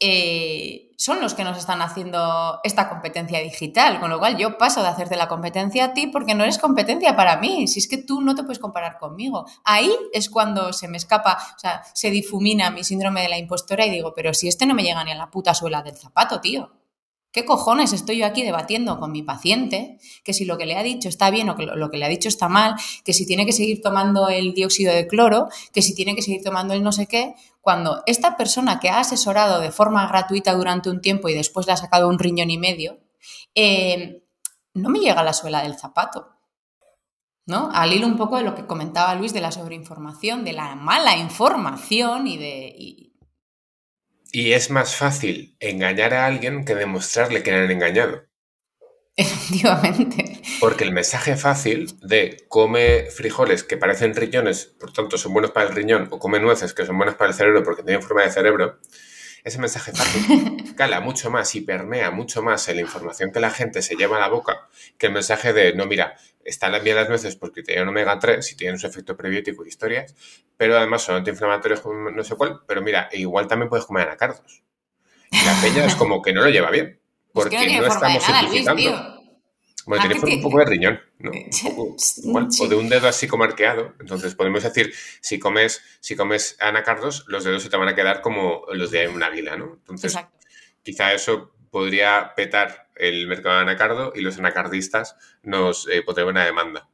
[0.00, 4.82] eh, son los que nos están haciendo esta competencia digital, con lo cual yo paso
[4.82, 7.96] de hacerte la competencia a ti porque no eres competencia para mí, si es que
[7.96, 9.46] tú no te puedes comparar conmigo.
[9.64, 13.86] Ahí es cuando se me escapa, o sea, se difumina mi síndrome de la impostora
[13.86, 16.38] y digo, pero si este no me llega ni a la puta suela del zapato,
[16.38, 16.70] tío.
[17.32, 19.98] ¿Qué cojones estoy yo aquí debatiendo con mi paciente?
[20.24, 22.08] Que si lo que le ha dicho está bien o que lo que le ha
[22.08, 22.74] dicho está mal,
[23.04, 26.42] que si tiene que seguir tomando el dióxido de cloro, que si tiene que seguir
[26.42, 30.90] tomando el no sé qué, cuando esta persona que ha asesorado de forma gratuita durante
[30.90, 32.98] un tiempo y después le ha sacado un riñón y medio,
[33.54, 34.24] eh,
[34.74, 36.36] no me llega a la suela del zapato.
[37.46, 37.68] ¿No?
[37.72, 41.16] Al hilo un poco de lo que comentaba Luis de la sobreinformación, de la mala
[41.16, 43.09] información y de,
[44.32, 48.24] es más fácil engañar a alguien que demostrarle que le han engañado.
[49.16, 50.40] Efectivamente.
[50.60, 55.68] Porque el mensaje fácil de come frijoles que parecen riñones, por tanto son buenos para
[55.68, 58.30] el riñón, o come nueces que son buenas para el cerebro porque tienen forma de
[58.30, 58.78] cerebro,
[59.44, 63.50] ese mensaje fácil cala mucho más y permea mucho más en la información que la
[63.50, 64.68] gente se lleva a la boca
[64.98, 68.56] que el mensaje de, no, mira, están bien las nueces porque tienen omega 3 y
[68.56, 70.14] tienen su efecto prebiótico y historias,
[70.56, 74.62] pero además son antiinflamatorios no sé cuál, pero mira, igual también puedes comer anacardos.
[75.30, 77.00] la peña es como que no lo lleva bien,
[77.32, 79.19] porque no, estamos simplificando.
[79.90, 81.32] Bueno, tiene forma un poco de riñón, ¿no?
[82.60, 83.96] o de un dedo así como arqueado.
[83.98, 88.20] Entonces podemos decir, si comes, si comes anacardos, los dedos se te van a quedar
[88.20, 89.72] como los de un águila, ¿no?
[89.80, 90.16] Entonces,
[90.84, 96.88] quizá eso podría petar el mercado de anacardo y los anacardistas nos eh, una demanda.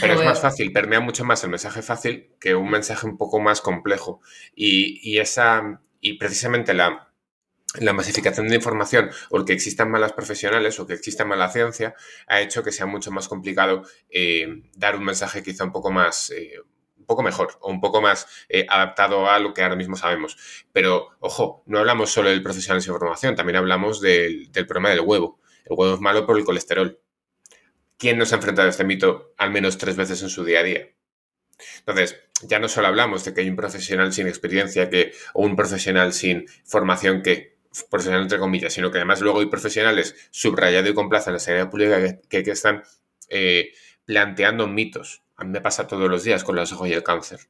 [0.00, 3.40] Pero es más fácil, permea mucho más el mensaje fácil que un mensaje un poco
[3.40, 4.22] más complejo.
[4.54, 7.07] Y, esa, y precisamente la,
[7.74, 11.94] la masificación de información o que existan malas profesionales o que exista mala ciencia
[12.26, 16.30] ha hecho que sea mucho más complicado eh, dar un mensaje quizá un poco más,
[16.30, 16.54] eh,
[17.06, 20.36] poco mejor o un poco más eh, adaptado a lo que ahora mismo sabemos.
[20.72, 25.00] Pero, ojo, no hablamos solo del profesional sin formación, también hablamos del, del problema del
[25.00, 25.40] huevo.
[25.64, 27.00] El huevo es malo por el colesterol.
[27.98, 30.62] ¿Quién nos ha enfrentado a este mito al menos tres veces en su día a
[30.62, 30.88] día?
[31.80, 35.56] Entonces, ya no solo hablamos de que hay un profesional sin experiencia que, o un
[35.56, 40.94] profesional sin formación que, profesional entre comillas, sino que además luego hay profesionales subrayado y
[40.94, 42.82] con en la sanidad pública que, están
[43.28, 43.72] eh,
[44.04, 45.22] planteando mitos.
[45.36, 47.40] A mí me pasa todos los días con los ojos y el cáncer.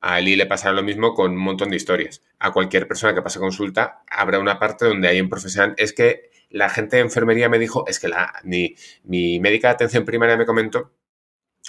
[0.00, 2.22] A Eli le pasará lo mismo con un montón de historias.
[2.38, 5.74] A cualquier persona que pase consulta habrá una parte donde hay un profesional.
[5.78, 10.04] Es que la gente de enfermería me dijo, es que la, mi médica de atención
[10.04, 10.92] primaria me comentó,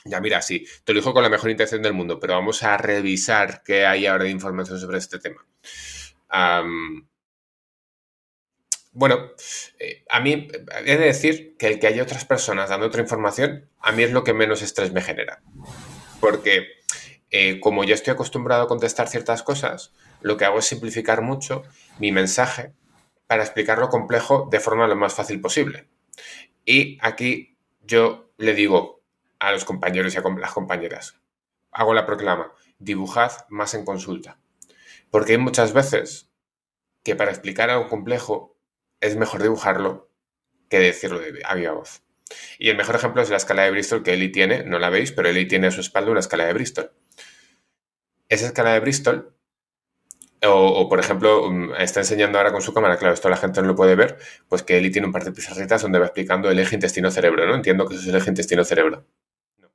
[0.05, 2.77] ya mira, sí, te lo dijo con la mejor intención del mundo, pero vamos a
[2.77, 5.45] revisar qué hay ahora de información sobre este tema.
[8.97, 9.29] Bueno,
[9.77, 10.47] eh, a mí
[10.85, 14.11] he de decir que el que haya otras personas dando otra información, a mí es
[14.11, 15.43] lo que menos estrés me genera.
[16.19, 16.65] Porque
[17.29, 21.61] eh, como yo estoy acostumbrado a contestar ciertas cosas, lo que hago es simplificar mucho
[21.99, 22.73] mi mensaje
[23.27, 25.87] para explicar lo complejo de forma lo más fácil posible.
[26.65, 29.03] Y aquí yo le digo
[29.37, 31.19] a los compañeros y a las compañeras,
[31.69, 34.39] hago la proclama, dibujad más en consulta.
[35.11, 36.31] Porque hay muchas veces
[37.03, 38.56] que para explicar algo complejo
[38.99, 40.09] es mejor dibujarlo
[40.69, 42.03] que decirlo a viva voz.
[42.59, 45.11] Y el mejor ejemplo es la escala de Bristol que Eli tiene, no la veis,
[45.11, 46.91] pero Eli tiene a su espalda una escala de Bristol.
[48.27, 49.37] Esa escala de Bristol
[50.45, 53.67] o, por ejemplo, mm, está enseñando ahora con su cámara, claro, esto la gente no
[53.67, 54.17] lo puede ver,
[54.47, 57.55] pues que Eli tiene un par de pizarritas donde va explicando el eje intestino-cerebro, ¿no?
[57.55, 59.07] Entiendo que eso es el eje intestino-cerebro.
[59.57, 59.71] No.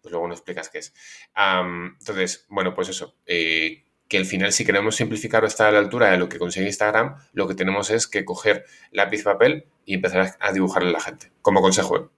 [0.00, 0.94] Pues luego no explicas qué es.
[1.34, 3.16] entonces, bueno, pues eso.
[3.26, 6.38] Eh, que al final, si queremos simplificar o estar a la altura de lo que
[6.38, 10.92] consigue Instagram, lo que tenemos es que coger lápiz papel y empezar a dibujarle a
[10.92, 11.96] la gente, como consejo.
[11.96, 12.08] ¿eh?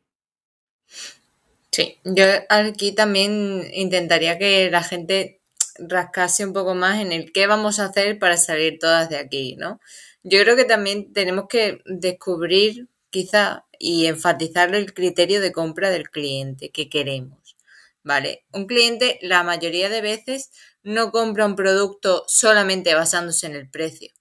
[1.70, 5.41] Sí, yo aquí también intentaría que la gente
[5.78, 9.57] rascarse un poco más en el qué vamos a hacer para salir todas de aquí,
[9.57, 9.80] ¿no?
[10.22, 16.11] Yo creo que también tenemos que descubrir quizá y enfatizar el criterio de compra del
[16.11, 17.57] cliente que queremos,
[18.03, 18.45] ¿vale?
[18.53, 20.51] Un cliente la mayoría de veces
[20.83, 24.12] no compra un producto solamente basándose en el precio,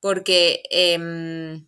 [0.00, 1.66] porque em,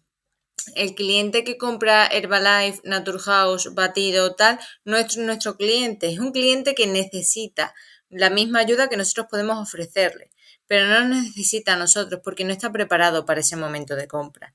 [0.74, 6.74] el cliente que compra Herbalife, Naturhaus, Batido, tal, no es nuestro cliente, es un cliente
[6.74, 7.74] que necesita
[8.09, 10.30] la misma ayuda que nosotros podemos ofrecerle,
[10.66, 14.55] pero no necesita a nosotros porque no está preparado para ese momento de compra.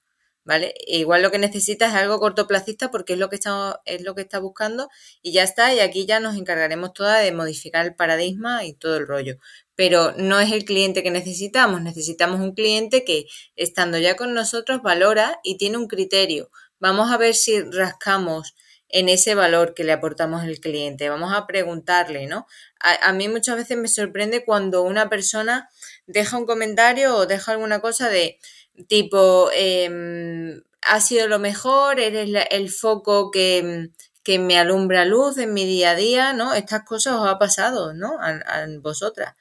[0.50, 0.74] ¿Vale?
[0.88, 4.22] igual lo que necesita es algo cortoplacista porque es lo que está, es lo que
[4.24, 4.89] está buscando
[5.22, 8.97] y ya está, y aquí ya nos encargaremos toda de modificar el paradigma y todo
[8.97, 9.38] el rollo.
[9.76, 14.82] Pero no es el cliente que necesitamos, necesitamos un cliente que estando ya con nosotros
[14.82, 16.50] valora y tiene un criterio.
[16.80, 18.56] Vamos a ver si rascamos
[18.89, 21.10] en ese valor que le aportamos al cliente.
[21.10, 22.47] Vamos a preguntarle, ¿no?
[22.80, 25.70] A, mí muchas veces me sorprende cuando una persona
[26.08, 28.39] deja un comentario o deja alguna cosa de
[28.88, 33.89] tipo, em, ha sido lo mejor, eres el foco que,
[34.24, 36.53] que, me alumbra luz en mi día a día, ¿no?
[36.53, 38.17] Estas cosas os ha pasado, ¿no?
[38.22, 39.36] A, vosotras.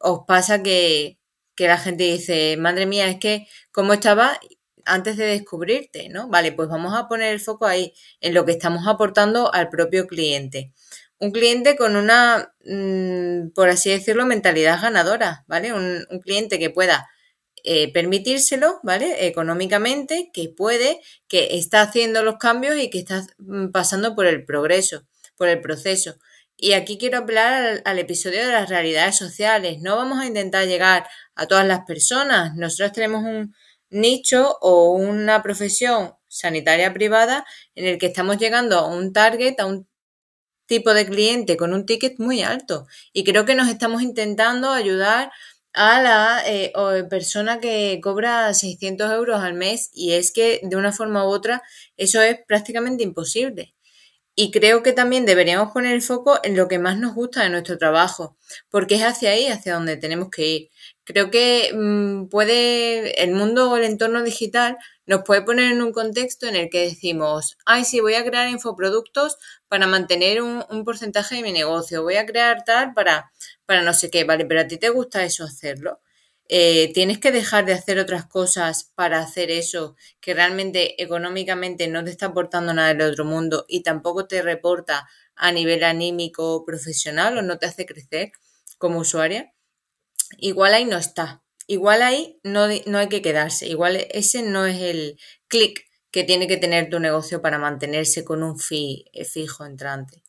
[0.00, 1.18] Os pasa que,
[1.56, 4.38] que la gente dice, madre mía, es que como estaba
[4.84, 6.28] antes de descubrirte, ¿no?
[6.28, 10.06] Vale, pues vamos a poner el foco ahí, en lo que estamos aportando al propio
[10.06, 10.72] cliente.
[11.18, 15.72] Un cliente con una, mm, por así decirlo, mentalidad ganadora, ¿vale?
[15.72, 17.08] Un, cliente que pueda
[17.64, 19.26] eh, permitírselo, ¿vale?
[19.26, 24.44] Económicamente, que puede, que está haciendo los cambios y que está mm, pasando por el
[24.44, 25.04] progreso,
[25.36, 26.16] por el proceso.
[26.56, 29.78] Y aquí quiero hablar al, episodio de las realidades sociales.
[29.80, 32.54] No vamos a intentar llegar a todas las personas.
[32.56, 33.54] Nosotros tenemos un,
[33.92, 37.44] nicho o una profesión sanitaria privada
[37.74, 39.86] en el que estamos llegando a un target, a un
[40.66, 42.86] tipo de cliente con un ticket muy alto.
[43.12, 45.30] Y creo que nos estamos intentando ayudar
[45.74, 46.72] a la eh,
[47.08, 51.62] persona que cobra 600 euros al mes y es que de una forma u otra
[51.96, 53.74] eso es prácticamente imposible.
[54.34, 57.50] Y creo que también deberíamos poner el foco en lo que más nos gusta de
[57.50, 58.38] nuestro trabajo,
[58.70, 60.70] porque es hacia ahí, hacia donde tenemos que ir.
[61.04, 65.92] Creo que mm, puede, el mundo o el entorno digital nos puede poner en un
[65.92, 69.36] contexto en el que decimos, ay, sí, voy a crear infoproductos
[69.68, 73.32] para mantener un, porcentaje de mi negocio, voy a crear tal para,
[73.66, 76.00] para no sé qué, vale, pero a ti te gusta eso hacerlo.
[76.48, 82.04] Eh, tienes que dejar de hacer otras cosas para hacer eso que realmente económicamente no
[82.04, 87.38] te está aportando nada del otro mundo y tampoco te reporta a nivel anímico profesional
[87.38, 88.32] o no te hace crecer
[88.78, 89.52] como usuaria,
[90.38, 91.42] igual ahí no está.
[91.66, 93.66] Igual ahí no, no hay que quedarse.
[93.66, 95.18] Igual ese no es el
[95.48, 100.22] clic que tiene que tener tu negocio para mantenerse con un fee fijo entrante.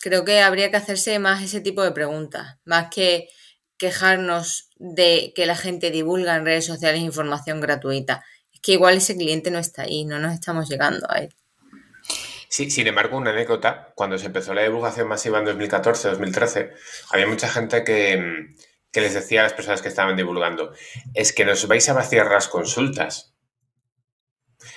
[0.00, 3.28] creo que habría que hacerse más ese tipo de preguntas, más que
[3.76, 8.24] quejarnos de que la gente divulga en redes sociales información gratuita.
[8.52, 11.34] Es que igual ese cliente no está ahí, no nos estamos llegando a él.
[12.48, 16.72] Sí, sin embargo, una anécdota, cuando se empezó la divulgación masiva en 2014-2013,
[17.10, 18.54] había mucha gente que,
[18.94, 20.72] que les decía a las personas que estaban divulgando,
[21.12, 23.34] es que nos vais a vaciar las consultas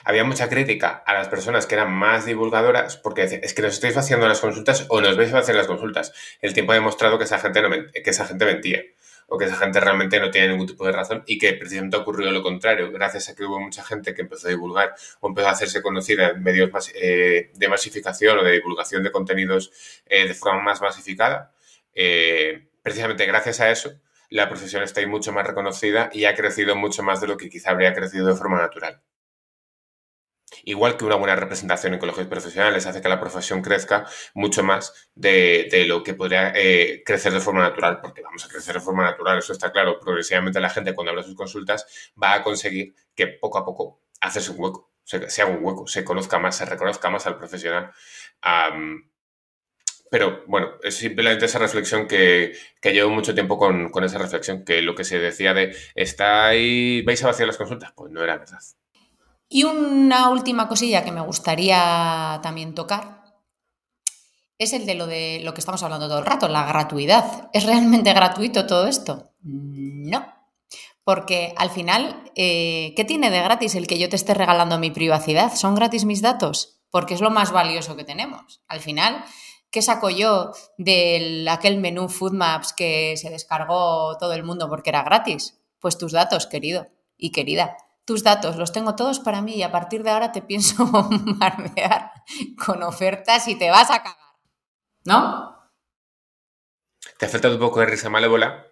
[0.03, 3.97] había mucha crítica a las personas que eran más divulgadoras porque es que nos estáis
[3.97, 6.13] haciendo las consultas o nos vais a hacer las consultas.
[6.41, 7.61] El tiempo ha demostrado que esa gente,
[8.03, 8.83] que esa gente mentía
[9.27, 12.31] o que esa gente realmente no tiene ningún tipo de razón y que precisamente ocurrió
[12.31, 15.51] lo contrario, gracias a que hubo mucha gente que empezó a divulgar o empezó a
[15.51, 19.71] hacerse conocida en medios eh, de masificación o de divulgación de contenidos
[20.05, 21.51] eh, de forma más masificada.
[21.93, 23.99] Eh, precisamente gracias a eso,
[24.29, 27.49] la profesión está ahí mucho más reconocida y ha crecido mucho más de lo que
[27.49, 29.01] quizá habría crecido de forma natural.
[30.63, 35.09] Igual que una buena representación en colegios profesionales hace que la profesión crezca mucho más
[35.13, 39.03] de, lo que podría eh, crecer de forma natural, porque vamos a crecer de forma
[39.03, 39.99] natural, eso está claro.
[39.99, 44.47] Progresivamente la gente cuando habla sus consultas va a conseguir que poco a poco haces
[44.49, 47.91] un hueco, se, se haga un hueco, se conozca más, se reconozca más al profesional.
[50.09, 52.53] Pero bueno, es simplemente esa reflexión que,
[52.83, 57.01] llevo mucho tiempo con, con, esa reflexión, que lo que se decía de está ahí,
[57.03, 58.59] vais a vaciar las consultas, pues no era verdad.
[59.49, 63.17] Y una última cosilla que me gustaría también tocar
[64.57, 67.49] es el de lo de lo que estamos hablando todo el rato, la gratuidad.
[67.53, 69.31] ¿Es realmente gratuito todo esto?
[69.41, 70.25] No.
[71.03, 74.91] Porque al final, eh, ¿qué tiene de gratis el que yo te esté regalando mi
[74.91, 75.55] privacidad?
[75.55, 76.81] ¿Son gratis mis datos?
[76.89, 78.61] Porque es lo más valioso que tenemos.
[78.67, 79.23] Al final,
[79.71, 84.89] ¿qué saco yo de aquel menú Food Maps que se descargó todo el mundo porque
[84.89, 85.59] era gratis?
[85.79, 86.87] Pues tus datos, querido
[87.17, 90.41] y querida tus datos los tengo todos para mí y a partir de ahora te
[90.41, 92.13] pienso bombardear
[92.65, 94.17] con ofertas y te vas a cagar.
[95.03, 95.71] ¿No?
[97.19, 98.65] Te ha faltado un poco de risa malévola,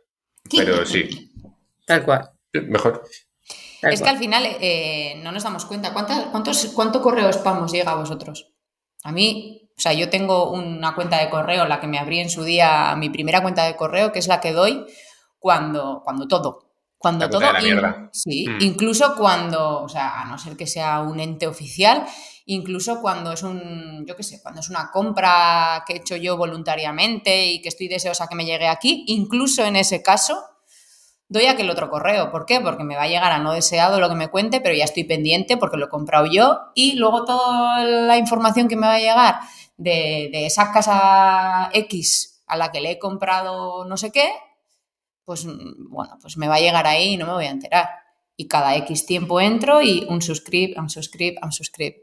[0.49, 1.33] pero sí.
[1.85, 2.31] Tal cual.
[2.53, 3.03] Mejor.
[3.81, 5.91] es que al final eh, no nos damos cuenta.
[5.91, 8.53] cuántos, ¿Cuánto correo spam os llega a vosotros?
[9.03, 12.29] A mí, o sea, yo tengo una cuenta de correo, la que me abrí en
[12.29, 14.85] su día, mi primera cuenta de correo, que es la que doy
[15.37, 17.41] cuando, cuando todo, cuando todo.
[18.11, 18.61] sí, mm.
[18.61, 22.05] incluso cuando, o sea, a no ser que sea un ente oficial,
[22.45, 26.37] incluso cuando es un, yo qué sé, cuando es una compra que he hecho yo
[26.37, 30.41] voluntariamente y que estoy deseosa que me llegue aquí, incluso en ese caso,
[31.27, 32.31] doy aquel otro correo.
[32.31, 32.61] ¿Por qué?
[32.61, 35.03] Porque me va a llegar a no deseado lo que me cuente, pero ya estoy
[35.03, 38.99] pendiente porque lo he comprado yo y luego toda la información que me va a
[38.99, 39.35] llegar
[39.77, 44.31] de, de esa casa X a la que le he comprado no sé qué,
[45.25, 47.89] pues mm, bueno, pues me va a llegar ahí y no me voy a enterar.
[48.37, 52.01] Y cada X tiempo entro y un subscribe, un subscribe, un subscribe.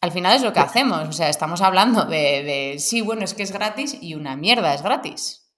[0.00, 3.32] Al final es lo que hacemos, o sea, estamos hablando de, de, sí, bueno, es
[3.32, 5.50] que es gratis y una mierda es gratis.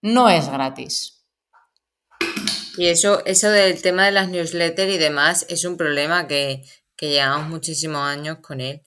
[0.00, 1.26] No es gratis.
[2.78, 6.64] Y eso, eso del tema de las newsletters y demás es un problema que,
[6.96, 8.82] que llevamos muchísimos años con él,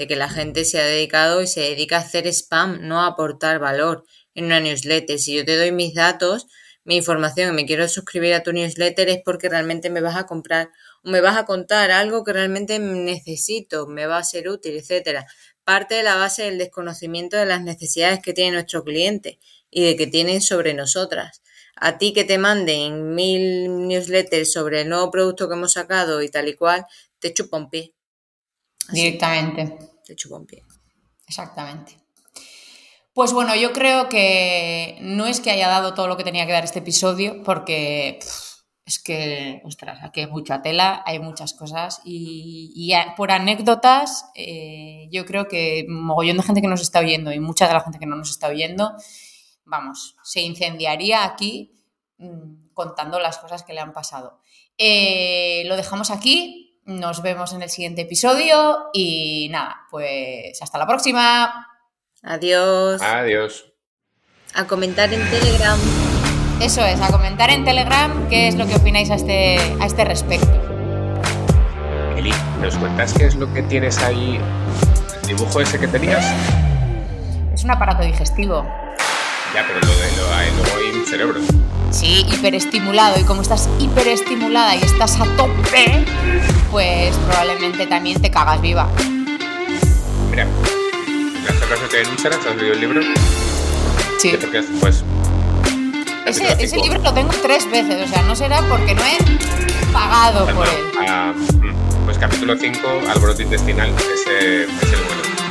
[0.00, 3.08] de que la gente se ha dedicado y se dedica a hacer spam, no a
[3.08, 5.18] aportar valor en una newsletter.
[5.18, 6.46] Si yo te doy mis datos,
[6.84, 10.24] mi información y me quiero suscribir a tu newsletter es porque realmente me vas a
[10.24, 10.70] comprar
[11.04, 15.26] o me vas a contar algo que realmente necesito, me va a ser útil, etcétera.
[15.64, 19.38] Parte de la base del desconocimiento de las necesidades que tiene nuestro cliente
[19.68, 21.42] y de que tienen sobre nosotras.
[21.76, 26.30] A ti que te manden mil newsletters sobre el nuevo producto que hemos sacado y
[26.30, 26.86] tal y cual,
[27.18, 27.92] te chupa un pie.
[28.90, 29.89] Directamente.
[30.10, 30.64] Te chupa pie.
[31.28, 31.96] Exactamente.
[33.14, 36.52] Pues bueno, yo creo que no es que haya dado todo lo que tenía que
[36.52, 38.18] dar este episodio, porque
[38.84, 45.24] es que, ostras, aquí hay mucha tela, hay muchas cosas y, por anécdotas, eh, yo
[45.26, 48.06] creo que mogollón de gente que nos está oyendo y mucha de la gente que
[48.06, 48.90] no nos está oyendo,
[49.64, 51.70] vamos, se incendiaría aquí
[52.18, 54.40] mm, contando las cosas que le han pasado.
[54.76, 60.86] Eh, lo dejamos aquí, nos vemos en el siguiente episodio y nada, pues hasta la
[60.86, 61.68] próxima.
[62.22, 63.00] Adiós.
[63.00, 63.72] Adiós.
[64.54, 65.78] A comentar en Telegram.
[66.60, 70.04] Eso es, a comentar en Telegram qué es lo que opináis a este, a este
[70.04, 70.50] respecto.
[72.16, 74.38] Eli, ¿nos cuentas qué es lo que tienes ahí?
[75.22, 76.26] ¿El dibujo ese que tenías?
[77.54, 78.66] Es un aparato digestivo.
[79.54, 81.40] Ya, pero lo de lo, hay, luego hay un cerebro.
[81.90, 83.18] Sí, hiperestimulado.
[83.18, 86.04] Y como estás hiperestimulada y estás a tope,
[86.70, 88.88] pues probablemente también te cagas viva.
[90.30, 90.46] Mira,
[91.70, 92.40] caso que en Instagram?
[92.40, 93.00] ¿Has leído el libro?
[94.18, 94.36] Sí.
[94.40, 95.04] Porque, pues,
[96.26, 99.18] ese, ese, libro lo tengo tres veces, o sea, no será porque no he
[99.92, 100.90] pagado por él.
[101.08, 105.49] Ah, mm, pues capítulo 5, alboroto intestinal, ese es el bueno.